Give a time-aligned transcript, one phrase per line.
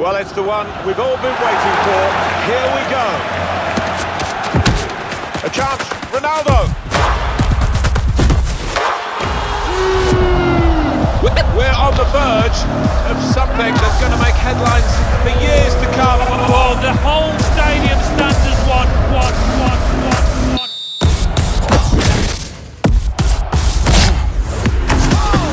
[0.00, 2.00] Well, it's the one we've all been waiting for.
[2.48, 3.04] Here we go.
[5.44, 6.72] A chance, Ronaldo.
[11.54, 12.64] We're on the verge
[13.12, 14.88] of something that's going to make headlines
[15.20, 16.16] for years to come.
[16.48, 19.36] Oh, the whole stadium stands as one, one,
[19.68, 20.70] one, one, one.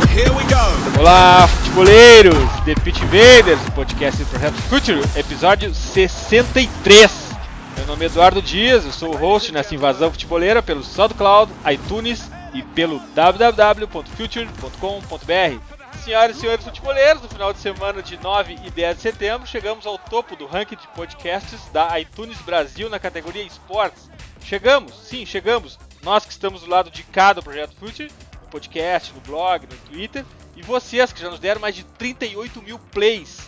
[0.07, 0.63] Here we go.
[1.01, 2.33] Olá, futeboleiros,
[2.65, 7.29] The Pitch Invaders, podcast Projeto Future, episódio 63.
[7.77, 12.31] Meu nome é Eduardo Dias, eu sou o host nessa invasão futeboleira pelo SoundCloud, iTunes
[12.51, 15.99] e pelo www.future.com.br.
[16.03, 19.85] Senhoras e senhores futeboleiros, no final de semana de 9 e 10 de setembro, chegamos
[19.85, 24.09] ao topo do ranking de podcasts da iTunes Brasil na categoria Esportes.
[24.43, 25.77] Chegamos, sim, chegamos.
[26.01, 29.77] Nós que estamos do lado de cá do Projeto Future, no podcast, no blog, no
[29.91, 30.25] Twitter,
[30.57, 33.47] e vocês que já nos deram mais de 38 mil plays.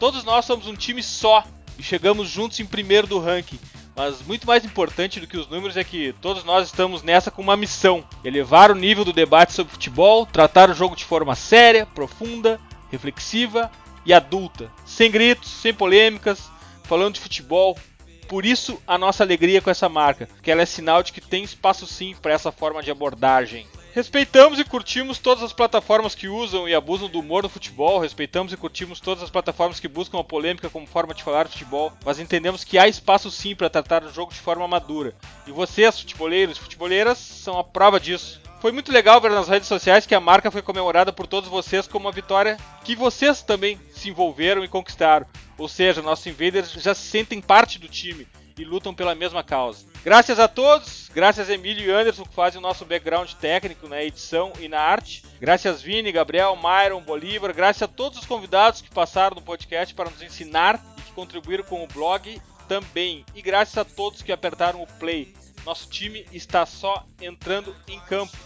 [0.00, 1.44] Todos nós somos um time só
[1.78, 3.58] e chegamos juntos em primeiro do ranking.
[3.94, 7.42] Mas muito mais importante do que os números é que todos nós estamos nessa com
[7.42, 11.86] uma missão: elevar o nível do debate sobre futebol, tratar o jogo de forma séria,
[11.86, 12.58] profunda,
[12.90, 13.70] reflexiva
[14.04, 16.50] e adulta, sem gritos, sem polêmicas,
[16.84, 17.76] falando de futebol.
[18.28, 21.44] Por isso a nossa alegria com essa marca, que ela é sinal de que tem
[21.44, 23.66] espaço sim para essa forma de abordagem.
[23.96, 28.52] Respeitamos e curtimos todas as plataformas que usam e abusam do humor do futebol, respeitamos
[28.52, 32.20] e curtimos todas as plataformas que buscam a polêmica como forma de falar futebol, mas
[32.20, 35.14] entendemos que há espaço sim para tratar o jogo de forma madura.
[35.46, 38.38] E vocês, futeboleiros e futeboleiras, são a prova disso.
[38.60, 41.88] Foi muito legal ver nas redes sociais que a marca foi comemorada por todos vocês
[41.88, 45.24] como uma vitória que vocês também se envolveram e conquistaram.
[45.56, 48.28] Ou seja, nossos invaders já se sentem parte do time
[48.58, 49.86] e lutam pela mesma causa.
[50.04, 54.02] Graças a todos, graças a Emílio e Anderson que fazem o nosso background técnico na
[54.02, 55.24] edição e na arte.
[55.40, 60.10] Graças Vini, Gabriel, Myron, Bolívar, graças a todos os convidados que passaram no podcast para
[60.10, 63.24] nos ensinar e que contribuíram com o blog também.
[63.34, 65.34] E graças a todos que apertaram o play.
[65.64, 68.36] Nosso time está só entrando em campo.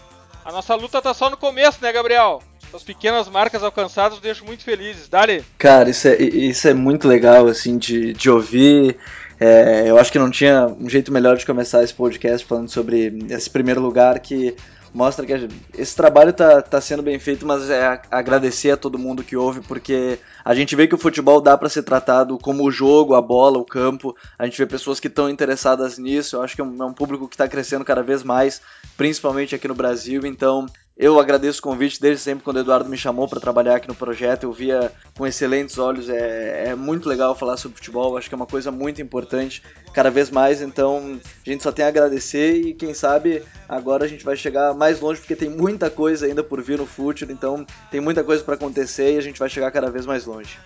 [0.45, 2.43] A nossa luta está só no começo, né, Gabriel?
[2.73, 5.09] As pequenas marcas alcançadas deixam muito felizes.
[5.09, 5.45] Dale!
[5.59, 8.97] Cara, isso é, isso é muito legal, assim, de, de ouvir.
[9.41, 13.19] É, eu acho que não tinha um jeito melhor de começar esse podcast falando sobre
[13.31, 14.55] esse primeiro lugar que
[14.93, 19.23] mostra que esse trabalho tá, tá sendo bem feito, mas é agradecer a todo mundo
[19.23, 22.71] que ouve, porque a gente vê que o futebol dá para ser tratado como o
[22.71, 24.15] jogo, a bola, o campo.
[24.39, 26.37] A gente vê pessoas que estão interessadas nisso.
[26.37, 28.61] Eu acho que é um, é um público que está crescendo cada vez mais,
[28.97, 30.27] principalmente aqui no Brasil.
[30.27, 30.67] Então,
[31.03, 33.95] eu agradeço o convite desde sempre quando o Eduardo me chamou para trabalhar aqui no
[33.95, 34.43] projeto.
[34.43, 36.11] Eu via com excelentes olhos.
[36.11, 38.19] É, é, muito legal falar sobre futebol.
[38.19, 39.63] Acho que é uma coisa muito importante,
[39.95, 40.61] cada vez mais.
[40.61, 44.75] Então a gente só tem a agradecer e quem sabe agora a gente vai chegar
[44.75, 47.33] mais longe porque tem muita coisa ainda por vir no futuro.
[47.33, 50.59] Então tem muita coisa para acontecer e a gente vai chegar cada vez mais longe.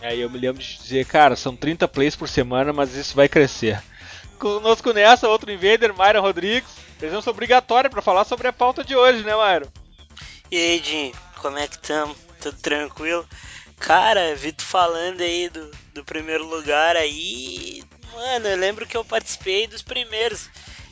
[0.00, 3.28] Aí eu me lembro de dizer, cara, são 30 plays por semana, mas isso vai
[3.28, 3.82] crescer.
[4.38, 9.22] Conosco nessa, outro invader, Myron Rodrigues presença obrigatória para falar sobre a pauta de hoje,
[9.22, 9.70] né, Mairo?
[10.50, 12.16] E aí, Jim, como é que estamos?
[12.40, 13.28] Tudo tranquilo?
[13.78, 17.82] Cara, vi tu falando aí do, do primeiro lugar aí.
[18.14, 20.48] Mano, eu lembro que eu participei dos primeiros.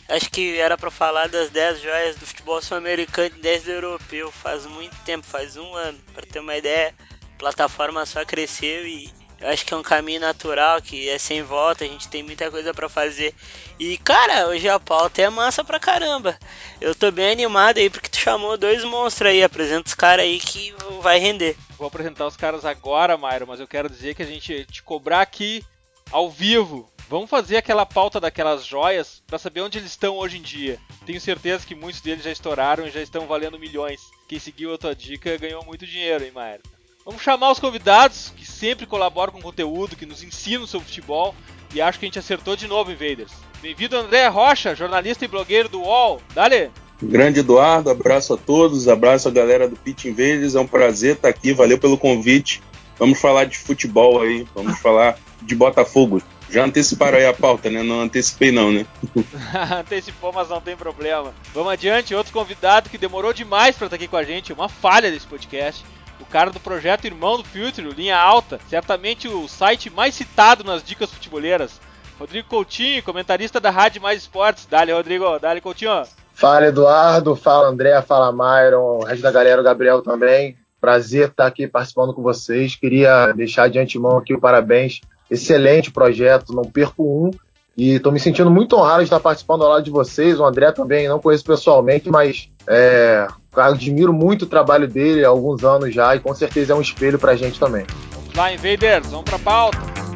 [0.08, 4.30] Acho que era para falar das 10 joias do futebol sul-americano e 10 do europeu.
[4.30, 5.98] Faz muito tempo, faz um ano.
[6.12, 6.94] Para ter uma ideia,
[7.34, 9.10] a plataforma só cresceu e
[9.42, 12.48] eu acho que é um caminho natural, que é sem volta, a gente tem muita
[12.48, 13.34] coisa para fazer.
[13.76, 16.38] E, cara, hoje a pauta é massa pra caramba.
[16.80, 19.42] Eu tô bem animado aí porque tu chamou dois monstros aí.
[19.42, 21.56] Apresenta os caras aí que vai render.
[21.76, 25.20] Vou apresentar os caras agora, Mairo, mas eu quero dizer que a gente te cobrar
[25.22, 25.64] aqui
[26.12, 26.88] ao vivo.
[27.08, 30.78] Vamos fazer aquela pauta daquelas joias para saber onde eles estão hoje em dia.
[31.04, 34.00] Tenho certeza que muitos deles já estouraram e já estão valendo milhões.
[34.28, 36.62] Quem seguiu a tua dica ganhou muito dinheiro, hein, Mairo?
[37.04, 41.34] Vamos chamar os convidados que sempre colaboram com conteúdo, que nos ensinam sobre futebol.
[41.74, 43.32] E acho que a gente acertou de novo, Invaders.
[43.60, 46.22] Bem-vindo, André Rocha, jornalista e blogueiro do UOL.
[46.32, 46.70] Dale!
[47.02, 50.54] Grande Eduardo, abraço a todos, abraço a galera do Pit Invaders.
[50.54, 52.62] É um prazer estar aqui, valeu pelo convite.
[52.96, 56.22] Vamos falar de futebol aí, vamos falar de Botafogo.
[56.48, 57.82] Já anteciparam aí a pauta, né?
[57.82, 58.86] Não antecipei não, né?
[59.80, 61.34] Antecipou, mas não tem problema.
[61.52, 65.10] Vamos adiante, outro convidado que demorou demais para estar aqui com a gente, uma falha
[65.10, 65.82] desse podcast
[66.22, 70.82] o cara do projeto Irmão do Future, Linha Alta, certamente o site mais citado nas
[70.82, 71.80] dicas futeboleiras.
[72.18, 74.66] Rodrigo Coutinho, comentarista da Rádio Mais Esportes.
[74.66, 76.04] Dale, Rodrigo, dale, Coutinho.
[76.32, 80.56] Fala, Eduardo, fala, André, fala, Myron, o resto da galera, o Gabriel também.
[80.80, 82.76] Prazer estar aqui participando com vocês.
[82.76, 85.00] Queria deixar de antemão aqui o parabéns.
[85.30, 87.30] Excelente projeto, não perco um.
[87.76, 90.38] E estou me sentindo muito honrado de estar participando ao lado de vocês.
[90.38, 93.26] O André também não conheço pessoalmente, mas é,
[93.60, 97.18] admiro muito o trabalho dele há alguns anos já e com certeza é um espelho
[97.18, 97.84] para a gente também.
[98.12, 100.11] Vamos Lá, Invaders, vamos pra pauta.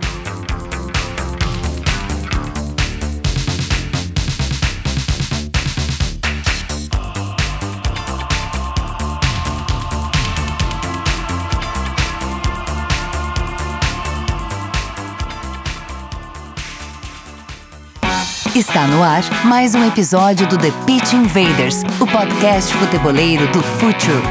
[18.56, 24.22] Está no ar mais um episódio do The Pitch Invaders, o podcast futeboleiro do Futuro.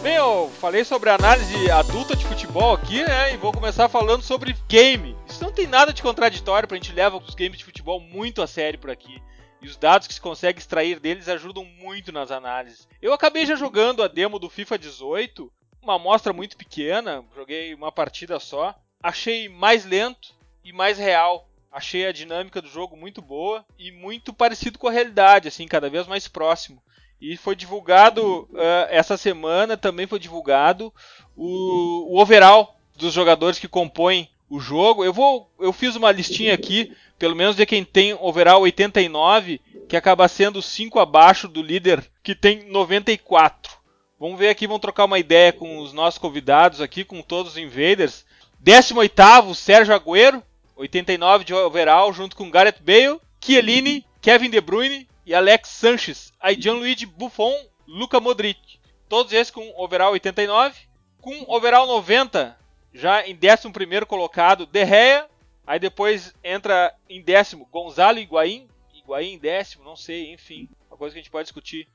[0.00, 3.34] Bem, eu falei sobre análise adulta de futebol aqui, né?
[3.34, 5.16] E vou começar falando sobre game.
[5.28, 8.46] Isso não tem nada de contraditório, pra gente leva os games de futebol muito a
[8.46, 9.20] sério por aqui.
[9.62, 12.88] E os dados que se consegue extrair deles ajudam muito nas análises.
[13.00, 17.92] Eu acabei já jogando a demo do FIFA 18, uma amostra muito pequena, joguei uma
[17.92, 18.74] partida só.
[19.00, 21.48] Achei mais lento e mais real.
[21.70, 25.88] Achei a dinâmica do jogo muito boa e muito parecido com a realidade, assim, cada
[25.88, 26.82] vez mais próximo.
[27.20, 30.92] E foi divulgado uh, essa semana, também foi divulgado
[31.36, 35.02] o, o overall dos jogadores que compõem o jogo.
[35.02, 39.58] Eu vou, eu fiz uma listinha aqui, pelo menos de quem tem overall 89,
[39.88, 43.72] que acaba sendo 5 abaixo do líder que tem 94.
[44.20, 47.58] Vamos ver aqui, vamos trocar uma ideia com os nossos convidados aqui, com todos os
[47.58, 48.26] invaders.
[48.62, 50.42] 18º, Sérgio Agüero,
[50.76, 56.30] 89 de overall, junto com Gareth Bale, Chiellini, Kevin De Bruyne e Alex Sanches.
[56.38, 57.54] Aí Gianluigi Buffon,
[57.88, 58.78] Luka Modric.
[59.08, 60.74] Todos esses com overall 89.
[61.20, 62.56] Com overall 90,
[62.92, 65.28] já em 11 colocado, De Gea.
[65.66, 68.68] Aí depois entra em décimo Gonzalo Higuaín.
[68.92, 70.68] Higuaín em décimo, não sei, enfim.
[70.88, 71.88] Uma coisa que a gente pode discutir.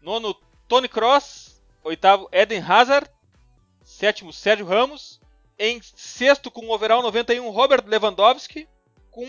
[0.00, 0.34] Nono,
[0.68, 1.62] Tony Cross.
[1.82, 3.10] Oitavo, Eden Hazard.
[3.82, 5.20] Sétimo, Sérgio Ramos.
[5.58, 8.68] Em sexto, com overall 91, Robert Lewandowski.
[9.10, 9.26] Com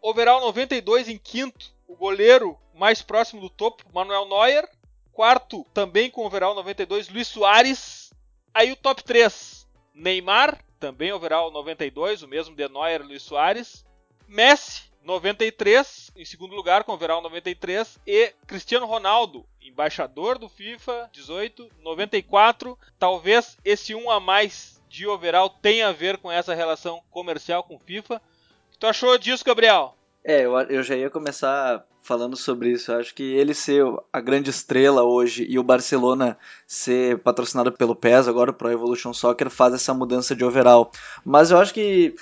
[0.00, 4.68] overall 92 em quinto, o goleiro mais próximo do topo, Manuel Neuer.
[5.12, 8.12] Quarto, também com overall 92, Luiz Soares.
[8.54, 13.84] Aí o top 3, Neymar, também overall 92, o mesmo de Neuer e Luiz Soares.
[14.26, 17.98] Messi, 93, em segundo lugar com overall 93.
[18.06, 22.78] E Cristiano Ronaldo, embaixador do FIFA 18, 94.
[22.98, 27.78] Talvez esse um a mais de overall tenha a ver com essa relação comercial com
[27.78, 28.16] FIFA.
[28.16, 29.97] O que tu achou disso, Gabriel?
[30.24, 32.90] É, eu, eu já ia começar falando sobre isso.
[32.90, 37.94] Eu acho que ele ser a grande estrela hoje e o Barcelona ser patrocinado pelo
[37.94, 40.90] PES, agora o Pro Evolution Soccer, faz essa mudança de overall.
[41.24, 42.14] Mas eu acho que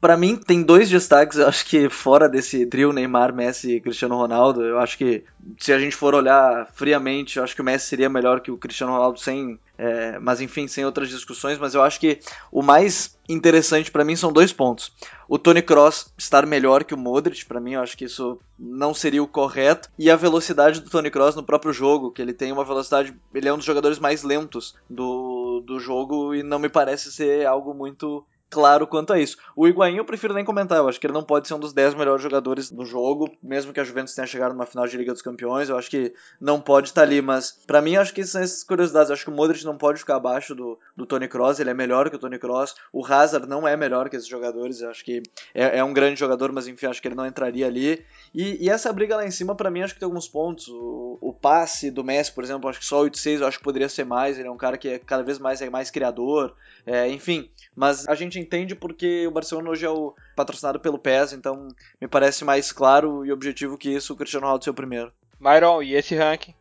[0.00, 4.16] Para mim, tem dois destaques, eu acho que fora desse trio Neymar, Messi e Cristiano
[4.16, 5.24] Ronaldo, eu acho que
[5.58, 8.56] se a gente for olhar friamente, eu acho que o Messi seria melhor que o
[8.56, 12.18] Cristiano Ronaldo sem, é, mas enfim, sem outras discussões, mas eu acho que
[12.50, 14.90] o mais interessante para mim são dois pontos.
[15.28, 18.94] O Tony Cross estar melhor que o Modric, para mim, eu acho que isso não
[18.94, 22.50] seria o correto, e a velocidade do Tony Cross no próprio jogo, que ele tem
[22.50, 26.70] uma velocidade, ele é um dos jogadores mais lentos do, do jogo e não me
[26.70, 29.38] parece ser algo muito claro quanto a isso.
[29.54, 31.72] O Higuaín eu prefiro nem comentar, eu acho que ele não pode ser um dos
[31.72, 35.12] 10 melhores jogadores do jogo, mesmo que a Juventus tenha chegado numa final de Liga
[35.12, 38.42] dos Campeões, eu acho que não pode estar ali, mas para mim acho que são
[38.42, 41.60] essas curiosidades, eu acho que o Modric não pode ficar abaixo do, do Tony Kroos,
[41.60, 44.80] ele é melhor que o Tony Kroos, o Hazard não é melhor que esses jogadores,
[44.80, 45.22] eu acho que
[45.54, 48.68] é, é um grande jogador, mas enfim, acho que ele não entraria ali, e, e
[48.68, 51.90] essa briga lá em cima para mim acho que tem alguns pontos, o, o passe
[51.90, 54.48] do Messi, por exemplo, acho que só 8-6 eu acho que poderia ser mais, ele
[54.48, 58.14] é um cara que é cada vez mais é mais criador, é, enfim, mas a
[58.14, 61.68] gente entende porque o Barcelona hoje é o patrocinado pelo PES, então
[62.00, 65.12] me parece mais claro e objetivo que isso o Cristiano Ronaldo ser o primeiro.
[65.38, 66.54] Myron, e esse ranking?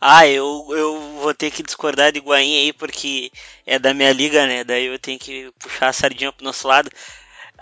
[0.00, 3.30] Ah, eu, eu vou ter que discordar do Higuaín aí, porque
[3.66, 4.64] é da minha liga, né?
[4.64, 6.90] Daí eu tenho que puxar a sardinha pro nosso lado.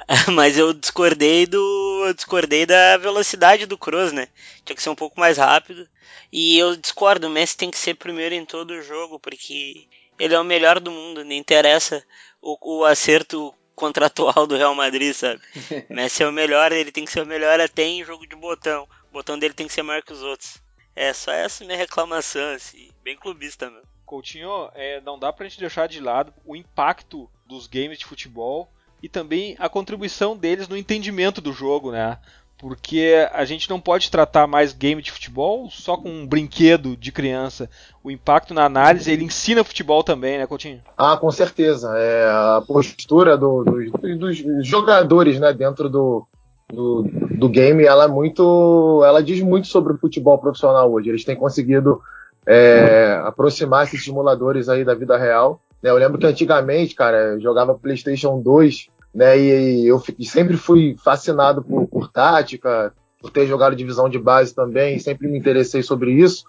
[0.33, 2.05] Mas eu discordei do.
[2.07, 4.29] Eu discordei da velocidade do Kroos, né?
[4.65, 5.89] Tinha que ser um pouco mais rápido.
[6.33, 9.87] E eu discordo, o Messi tem que ser primeiro em todo o jogo, porque
[10.19, 12.03] ele é o melhor do mundo, não interessa
[12.43, 15.41] o, o acerto contratual do Real Madrid, sabe?
[15.89, 18.87] Messi é o melhor, ele tem que ser o melhor até em jogo de botão.
[19.11, 20.61] O botão dele tem que ser maior que os outros.
[20.95, 23.89] É só essa minha reclamação, assim, bem clubista mesmo.
[24.05, 28.71] Coutinho, é, não dá pra gente deixar de lado o impacto dos games de futebol
[29.03, 32.19] e também a contribuição deles no entendimento do jogo, né?
[32.63, 37.11] Porque a gente não pode tratar mais game de futebol só com um brinquedo de
[37.11, 37.69] criança.
[38.05, 40.81] O impacto na análise, ele ensina futebol também, né, Coutinho?
[40.97, 41.93] Ah, com certeza.
[41.99, 46.25] É, a postura do, do, dos jogadores né, dentro do,
[46.73, 47.03] do,
[47.37, 49.03] do, game, ela é muito.
[49.05, 51.09] Ela diz muito sobre o futebol profissional hoje.
[51.09, 52.01] Eles têm conseguido
[52.47, 55.61] é, aproximar esses simuladores aí da vida real.
[55.83, 59.39] Eu lembro que antigamente, cara, eu jogava PlayStation 2 né?
[59.39, 64.99] E, eu sempre fui fascinado por, por tática, por ter jogado divisão de base também,
[64.99, 66.45] sempre me interessei sobre isso.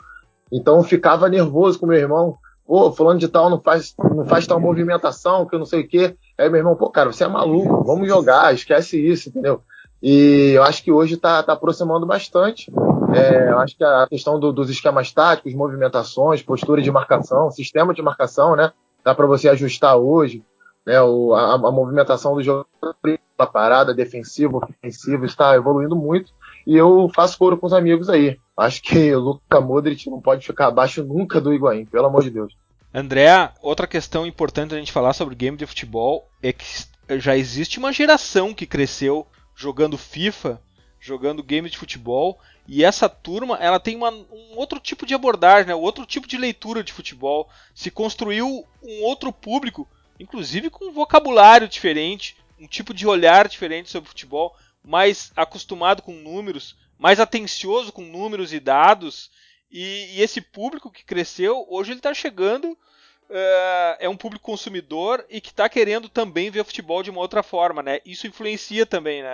[0.52, 2.38] Então eu ficava nervoso com meu irmão.
[2.66, 5.88] Pô, fulano de tal não faz, não faz tal movimentação, que eu não sei o
[5.88, 6.16] quê.
[6.38, 9.62] Aí meu irmão, pô, cara, você é maluco, vamos jogar, esquece isso, entendeu?
[10.02, 12.72] E eu acho que hoje está tá aproximando bastante.
[13.16, 17.94] É, eu acho que a questão do, dos esquemas táticos, movimentações, postura de marcação, sistema
[17.94, 18.72] de marcação, né?
[19.04, 20.44] Dá para você ajustar hoje.
[20.86, 22.68] Né, o, a, a, movimentação do jogo,
[23.38, 26.34] a parada, defensivo, ofensivo, está evoluindo muito.
[26.68, 28.38] E eu faço coro com os amigos aí.
[28.58, 32.30] Acho que o Luka Modric não pode ficar abaixo nunca do Higuaín, pelo amor de
[32.30, 32.54] Deus.
[32.94, 36.66] André, outra questão importante a gente falar sobre game de futebol é que
[37.18, 39.26] já existe uma geração que cresceu
[39.56, 40.62] jogando FIFA,
[41.00, 45.68] jogando games de futebol, e essa turma ela tem uma, um outro tipo de abordagem,
[45.68, 45.76] né?
[45.76, 47.50] outro tipo de leitura de futebol.
[47.74, 49.88] Se construiu um outro público,
[50.20, 56.14] inclusive com um vocabulário diferente, um tipo de olhar diferente sobre futebol, mais acostumado com
[56.14, 59.32] números, mais atencioso com números e dados.
[59.72, 62.78] E, e esse público que cresceu, hoje ele está chegando
[63.34, 67.42] uh, é um público consumidor e que está querendo também ver futebol de uma outra
[67.44, 68.00] forma, né?
[68.06, 69.30] Isso influencia também, né,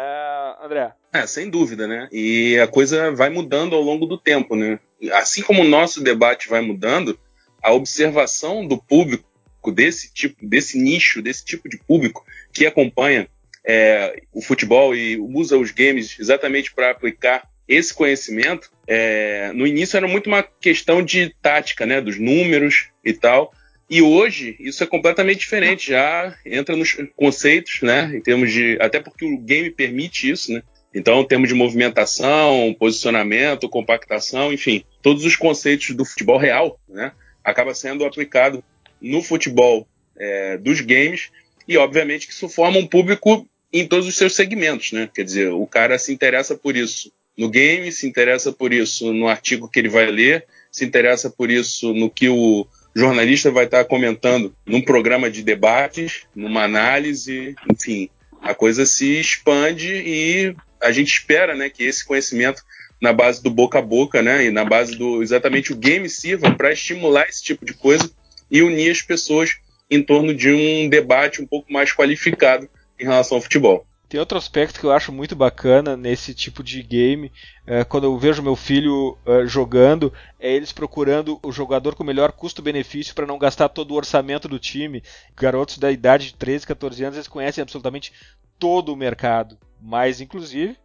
[0.63, 0.93] André?
[1.12, 2.07] É, sem dúvida, né?
[2.12, 4.79] E a coisa vai mudando ao longo do tempo, né?
[5.13, 7.19] Assim como o nosso debate vai mudando,
[7.62, 9.28] a observação do público
[9.71, 13.27] desse tipo, desse nicho, desse tipo de público que acompanha
[13.65, 19.95] é, o futebol e usa os games exatamente para aplicar esse conhecimento, é, no início
[19.95, 23.53] era muito uma questão de tática, né, dos números e tal,
[23.89, 28.11] e hoje isso é completamente diferente, já entra nos conceitos, né?
[28.13, 28.77] Em termos de.
[28.79, 30.61] Até porque o game permite isso, né?
[30.93, 37.11] Então, em termos de movimentação, posicionamento, compactação, enfim, todos os conceitos do futebol real, né?
[37.43, 38.63] Acaba sendo aplicado
[39.01, 39.87] no futebol
[40.17, 41.29] é, dos games
[41.67, 45.09] e, obviamente, que isso forma um público em todos os seus segmentos, né?
[45.13, 49.27] Quer dizer, o cara se interessa por isso no game, se interessa por isso no
[49.27, 53.85] artigo que ele vai ler, se interessa por isso no que o jornalista vai estar
[53.85, 58.09] comentando num programa de debates, numa análise, enfim,
[58.41, 62.63] a coisa se expande e a gente espera, né, que esse conhecimento
[63.01, 66.51] na base do boca a boca, né, e na base do exatamente o game sirva
[66.51, 68.09] para estimular esse tipo de coisa
[68.49, 69.57] e unir as pessoas
[69.89, 73.85] em torno de um debate um pouco mais qualificado em relação ao futebol.
[74.09, 77.31] Tem outro aspecto que eu acho muito bacana nesse tipo de game,
[77.67, 82.05] é, quando eu vejo meu filho é, jogando, é eles procurando o jogador com o
[82.05, 85.03] melhor custo-benefício para não gastar todo o orçamento do time.
[85.35, 88.11] Garotos da idade de 13, 14 anos, eles conhecem absolutamente
[88.57, 89.59] todo o mercado.
[89.79, 90.75] Mas, inclusive,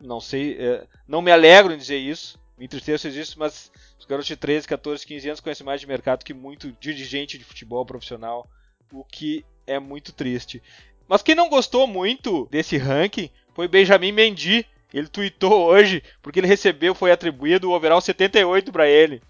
[0.00, 4.26] não sei, é, não me alegro em dizer isso, me entristeço disso, mas os garotos
[4.26, 8.46] de 13, 14, 15 anos conhecem mais de mercado que muito dirigente de futebol profissional,
[8.92, 10.62] o que é muito triste.
[11.08, 14.66] Mas quem não gostou muito desse ranking foi Benjamin Mendy.
[14.92, 19.22] Ele tweetou hoje, porque ele recebeu, foi atribuído o overall 78 para ele.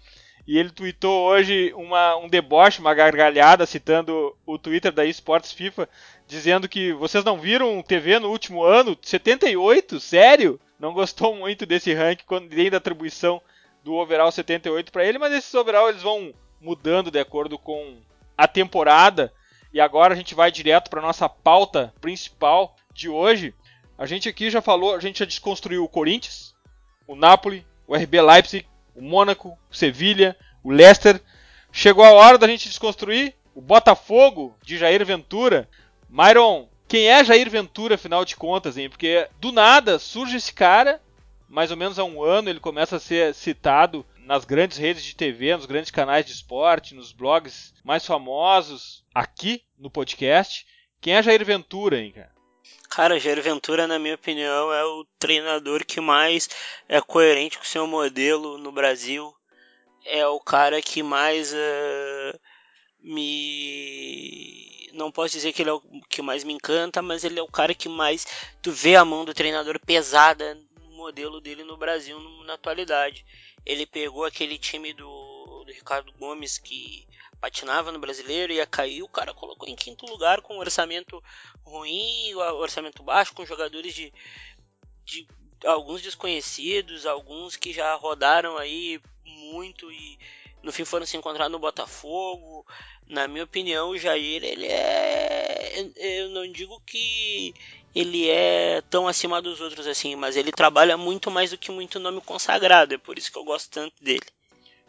[0.45, 5.87] E ele tweetou hoje uma, um deboche, uma gargalhada, citando o Twitter da eSports FIFA,
[6.27, 8.97] dizendo que vocês não viram TV no último ano?
[9.01, 10.01] 78?
[10.01, 10.59] Sério?
[10.81, 13.39] Não gostou muito desse ranking, nem da atribuição
[13.83, 17.97] do overall 78 para ele, mas esses overall eles vão mudando de acordo com
[18.35, 19.31] a temporada.
[19.71, 23.53] E agora a gente vai direto para nossa pauta principal de hoje.
[23.95, 26.55] A gente aqui já falou, a gente já desconstruiu o Corinthians,
[27.05, 31.21] o Napoli, o RB Leipzig, o Mônaco, o Sevilha, o Leicester.
[31.71, 35.69] Chegou a hora da gente desconstruir o Botafogo de Jair Ventura.
[36.09, 38.89] Myron, quem é Jair Ventura, afinal de contas, hein?
[38.89, 41.01] Porque do nada surge esse cara,
[41.47, 45.15] mais ou menos há um ano ele começa a ser citado nas grandes redes de
[45.15, 50.67] TV, nos grandes canais de esporte, nos blogs mais famosos, aqui no podcast.
[50.99, 52.33] Quem é Jair Ventura, hein, cara?
[52.89, 56.49] Cara, Jair Ventura, na minha opinião, é o treinador que mais
[56.89, 59.33] é coerente com o seu modelo no Brasil.
[60.05, 62.39] É o cara que mais uh,
[63.01, 64.70] me.
[64.93, 67.47] Não posso dizer que ele é o que mais me encanta, mas ele é o
[67.47, 68.25] cara que mais.
[68.61, 73.25] Tu vê a mão do treinador pesada no modelo dele no Brasil na atualidade.
[73.65, 77.07] Ele pegou aquele time do, do Ricardo Gomes que
[77.39, 81.21] patinava no brasileiro, ia cair, o cara colocou em quinto lugar com um orçamento
[81.65, 84.13] ruim, orçamento baixo, com jogadores de,
[85.03, 85.27] de
[85.65, 90.19] alguns desconhecidos, alguns que já rodaram aí muito e
[90.63, 92.65] no fim foram se encontrar no Botafogo.
[93.07, 95.91] Na minha opinião, o Jair, ele é.
[95.97, 97.53] Eu não digo que
[97.93, 101.99] ele é tão acima dos outros assim, mas ele trabalha muito mais do que muito
[101.99, 104.25] nome consagrado, é por isso que eu gosto tanto dele.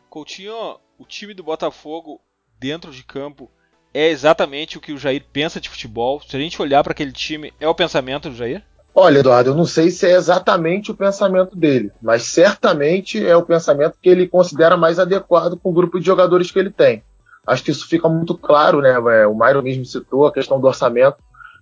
[0.09, 2.21] Coutinho, o time do Botafogo
[2.59, 3.51] dentro de campo
[3.93, 6.21] é exatamente o que o Jair pensa de futebol?
[6.21, 8.65] Se a gente olhar para aquele time, é o pensamento do Jair?
[8.95, 13.43] Olha, Eduardo, eu não sei se é exatamente o pensamento dele, mas certamente é o
[13.43, 17.03] pensamento que ele considera mais adequado com o grupo de jogadores que ele tem.
[17.47, 18.93] Acho que isso fica muito claro, né?
[18.93, 21.17] É, o Mairo mesmo citou a questão do orçamento.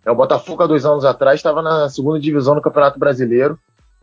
[0.05, 3.59] É, o Botafogo, há dois anos atrás, estava na segunda divisão do Campeonato Brasileiro.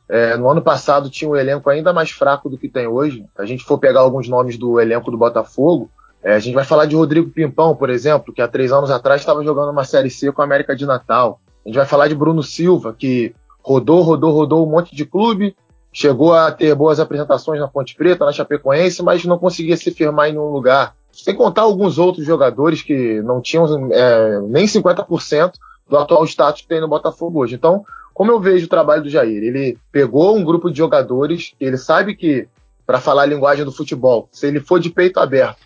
[0.10, 3.25] É, no ano passado tinha um elenco ainda mais fraco do que tem hoje.
[3.38, 5.91] A gente for pegar alguns nomes do elenco do Botafogo,
[6.24, 9.22] é, a gente vai falar de Rodrigo Pimpão, por exemplo, que há três anos atrás
[9.22, 11.39] estava jogando uma Série C com a América de Natal.
[11.67, 15.53] A gente vai falar de Bruno Silva, que rodou, rodou, rodou um monte de clube,
[15.91, 20.29] chegou a ter boas apresentações na Ponte Preta, na Chapecoense, mas não conseguia se firmar
[20.29, 20.95] em nenhum lugar.
[21.12, 25.55] Sem contar alguns outros jogadores que não tinham é, nem 50%
[25.89, 27.55] do atual status que tem no Botafogo hoje.
[27.55, 27.83] Então,
[28.13, 29.43] como eu vejo o trabalho do Jair?
[29.43, 32.47] Ele pegou um grupo de jogadores, ele sabe que,
[32.86, 35.57] para falar a linguagem do futebol, se ele for de peito aberto,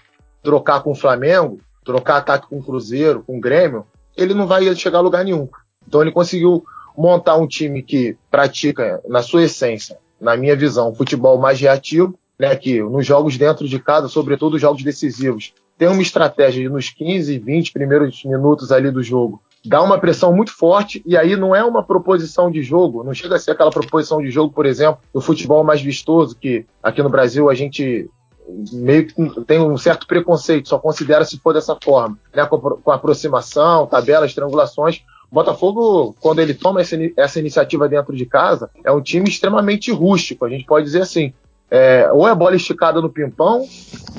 [0.42, 3.86] trocar com o Flamengo, trocar ataque com o Cruzeiro, com o Grêmio,
[4.18, 5.48] ele não vai chegar a lugar nenhum.
[5.88, 6.64] Então ele conseguiu
[6.98, 12.56] montar um time que pratica, na sua essência, na minha visão, futebol mais reativo, né,
[12.56, 16.90] que nos jogos dentro de casa, sobretudo os jogos decisivos, tem uma estratégia de nos
[16.90, 21.56] 15, 20 primeiros minutos ali do jogo, dá uma pressão muito forte e aí não
[21.56, 25.02] é uma proposição de jogo, não chega a ser aquela proposição de jogo, por exemplo,
[25.14, 28.10] do futebol mais vistoso que aqui no Brasil a gente
[28.74, 32.92] meio que tem um certo preconceito, só considera se for dessa forma, né, com, com
[32.92, 35.04] aproximação, tabelas, triangulações.
[35.32, 40.44] Botafogo, quando ele toma essa, essa, iniciativa dentro de casa, é um time extremamente rústico,
[40.44, 41.34] a gente pode dizer assim.
[41.74, 43.66] É, ou é bola esticada no pimpão,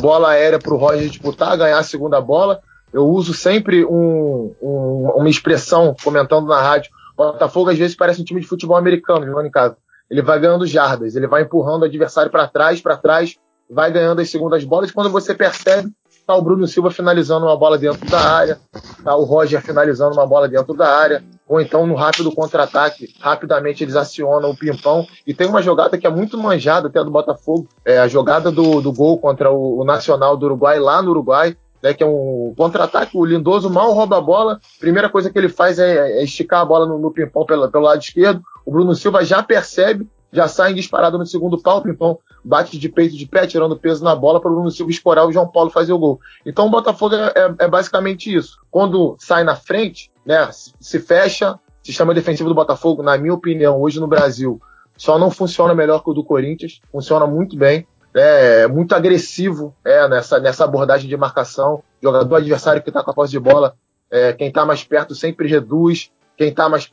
[0.00, 2.62] bola aérea para o Roger disputar, ganhar a segunda bola.
[2.90, 6.90] Eu uso sempre um, um, uma expressão comentando na rádio.
[7.14, 9.76] Botafogo às vezes parece um time de futebol americano jogando em casa.
[10.11, 13.37] Ele vai ganhando jardas, ele vai empurrando o adversário para trás, para trás,
[13.73, 14.91] vai ganhando as segundas bolas.
[14.91, 15.91] Quando você percebe,
[16.26, 18.61] tá o Bruno Silva finalizando uma bola dentro da área,
[19.02, 23.83] tá o Roger finalizando uma bola dentro da área, ou então no rápido contra-ataque, rapidamente
[23.83, 25.07] eles acionam o pimpão.
[25.26, 28.80] E tem uma jogada que é muito manjada até do Botafogo, é a jogada do,
[28.80, 32.54] do gol contra o, o Nacional do Uruguai, lá no Uruguai, né, que é um
[32.56, 33.17] contra-ataque.
[33.17, 34.61] O Lindoso mal rouba a bola.
[34.78, 37.85] Primeira coisa que ele faz é, é esticar a bola no, no pimpão pelo, pelo
[37.85, 38.41] lado esquerdo.
[38.65, 41.82] O Bruno Silva já percebe, já sai disparado no segundo pau.
[41.82, 45.26] Pimpão bate de peito de pé, tirando peso na bola para o Bruno Silva escorar
[45.26, 46.21] o João Paulo fazer o gol.
[46.45, 48.58] Então o Botafogo é, é, é basicamente isso.
[48.71, 54.00] Quando sai na frente, né, se fecha, sistema defensivo do Botafogo, na minha opinião, hoje
[54.00, 54.60] no Brasil,
[54.97, 60.06] só não funciona melhor que o do Corinthians, funciona muito bem, é muito agressivo é,
[60.08, 61.82] nessa, nessa abordagem de marcação.
[62.02, 63.75] Jogador adversário que está com a posse de bola,
[64.10, 66.90] é, quem está mais perto sempre reduz, quem está mais,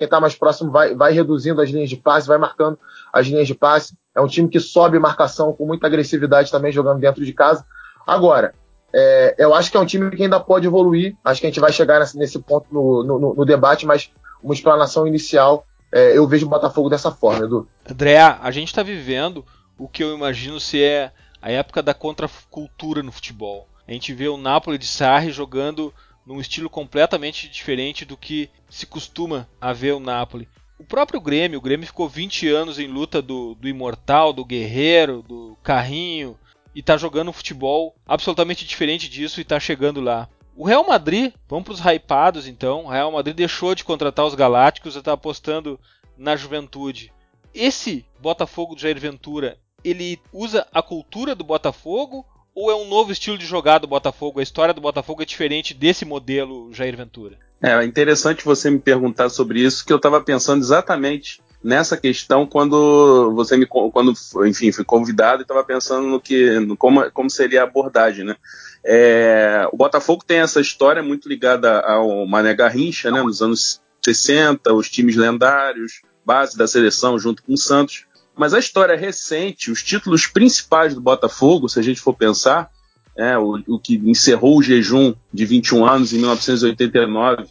[0.00, 2.78] quem tá mais próximo vai, vai reduzindo as linhas de passe, vai marcando
[3.12, 3.94] as linhas de passe.
[4.16, 7.66] É um time que sobe marcação com muita agressividade também jogando dentro de casa.
[8.06, 8.54] Agora,
[8.94, 11.14] é, eu acho que é um time que ainda pode evoluir.
[11.22, 14.10] Acho que a gente vai chegar nesse, nesse ponto no, no, no, debate, mas
[14.42, 17.68] uma explanação inicial, é, eu vejo o Botafogo dessa forma, Edu.
[17.86, 19.44] Andréa, a gente está vivendo
[19.78, 23.68] o que eu imagino ser é a época da contracultura no futebol.
[23.86, 25.92] A gente vê o Napoli de Sarri jogando
[26.30, 30.48] num estilo completamente diferente do que se costuma a ver o Napoli.
[30.78, 35.22] O próprio Grêmio, o Grêmio ficou 20 anos em luta do, do Imortal, do Guerreiro,
[35.22, 36.38] do Carrinho,
[36.72, 40.28] e tá jogando um futebol absolutamente diferente disso e tá chegando lá.
[40.54, 42.84] O Real Madrid, vamos para os hypados então.
[42.84, 45.80] O Real Madrid deixou de contratar os Galácticos e está apostando
[46.16, 47.12] na juventude.
[47.52, 53.12] Esse Botafogo do Jair Ventura, ele usa a cultura do Botafogo ou é um novo
[53.12, 54.40] estilo de jogar do Botafogo?
[54.40, 57.38] A história do Botafogo é diferente desse modelo Jair Ventura?
[57.62, 63.34] É interessante você me perguntar sobre isso, que eu estava pensando exatamente nessa questão quando
[63.34, 64.14] você me quando
[64.46, 68.34] enfim fui convidado e estava pensando no que no como, como seria a abordagem né
[68.82, 74.72] é, o Botafogo tem essa história muito ligada ao Mané Garrincha né nos anos 60
[74.72, 78.06] os times lendários base da seleção junto com o Santos
[78.40, 82.70] mas a história recente os títulos principais do Botafogo se a gente for pensar
[83.14, 87.44] é, o, o, que encerrou o jejum de 21 anos em 1989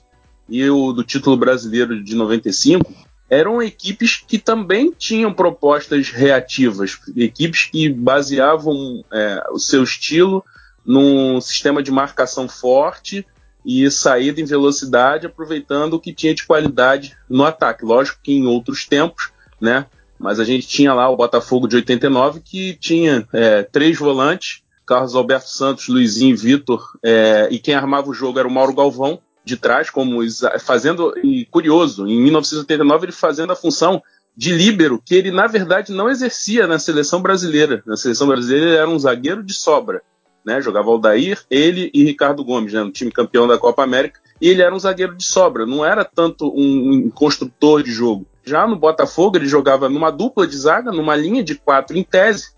[0.49, 2.91] e o do título brasileiro de 95,
[3.30, 10.43] eram equipes que também tinham propostas reativas, equipes que baseavam é, o seu estilo
[10.84, 13.23] num sistema de marcação forte
[13.63, 17.86] e saída em velocidade, aproveitando o que tinha de qualidade no ataque.
[17.86, 19.30] Lógico que em outros tempos,
[19.62, 19.86] né?
[20.19, 25.13] Mas a gente tinha lá o Botafogo de 89 que tinha é, três volantes Carlos
[25.13, 29.55] Alberto Santos, Luizinho, Vitor, é, e quem armava o jogo era o Mauro Galvão, de
[29.55, 30.19] trás, como
[30.60, 34.01] fazendo, e curioso, em 1989 ele fazendo a função
[34.36, 37.84] de líbero, que ele na verdade não exercia na seleção brasileira.
[37.86, 40.01] Na seleção brasileira ele era um zagueiro de sobra.
[40.43, 40.60] né?
[40.60, 42.84] Jogava Aldair, ele e Ricardo Gomes, né?
[42.84, 44.19] No time campeão da Copa América.
[44.41, 48.25] E ele era um zagueiro de sobra, não era tanto um, um construtor de jogo.
[48.49, 52.49] Já no Botafogo, ele jogava numa dupla de zaga, numa linha de quatro em tese,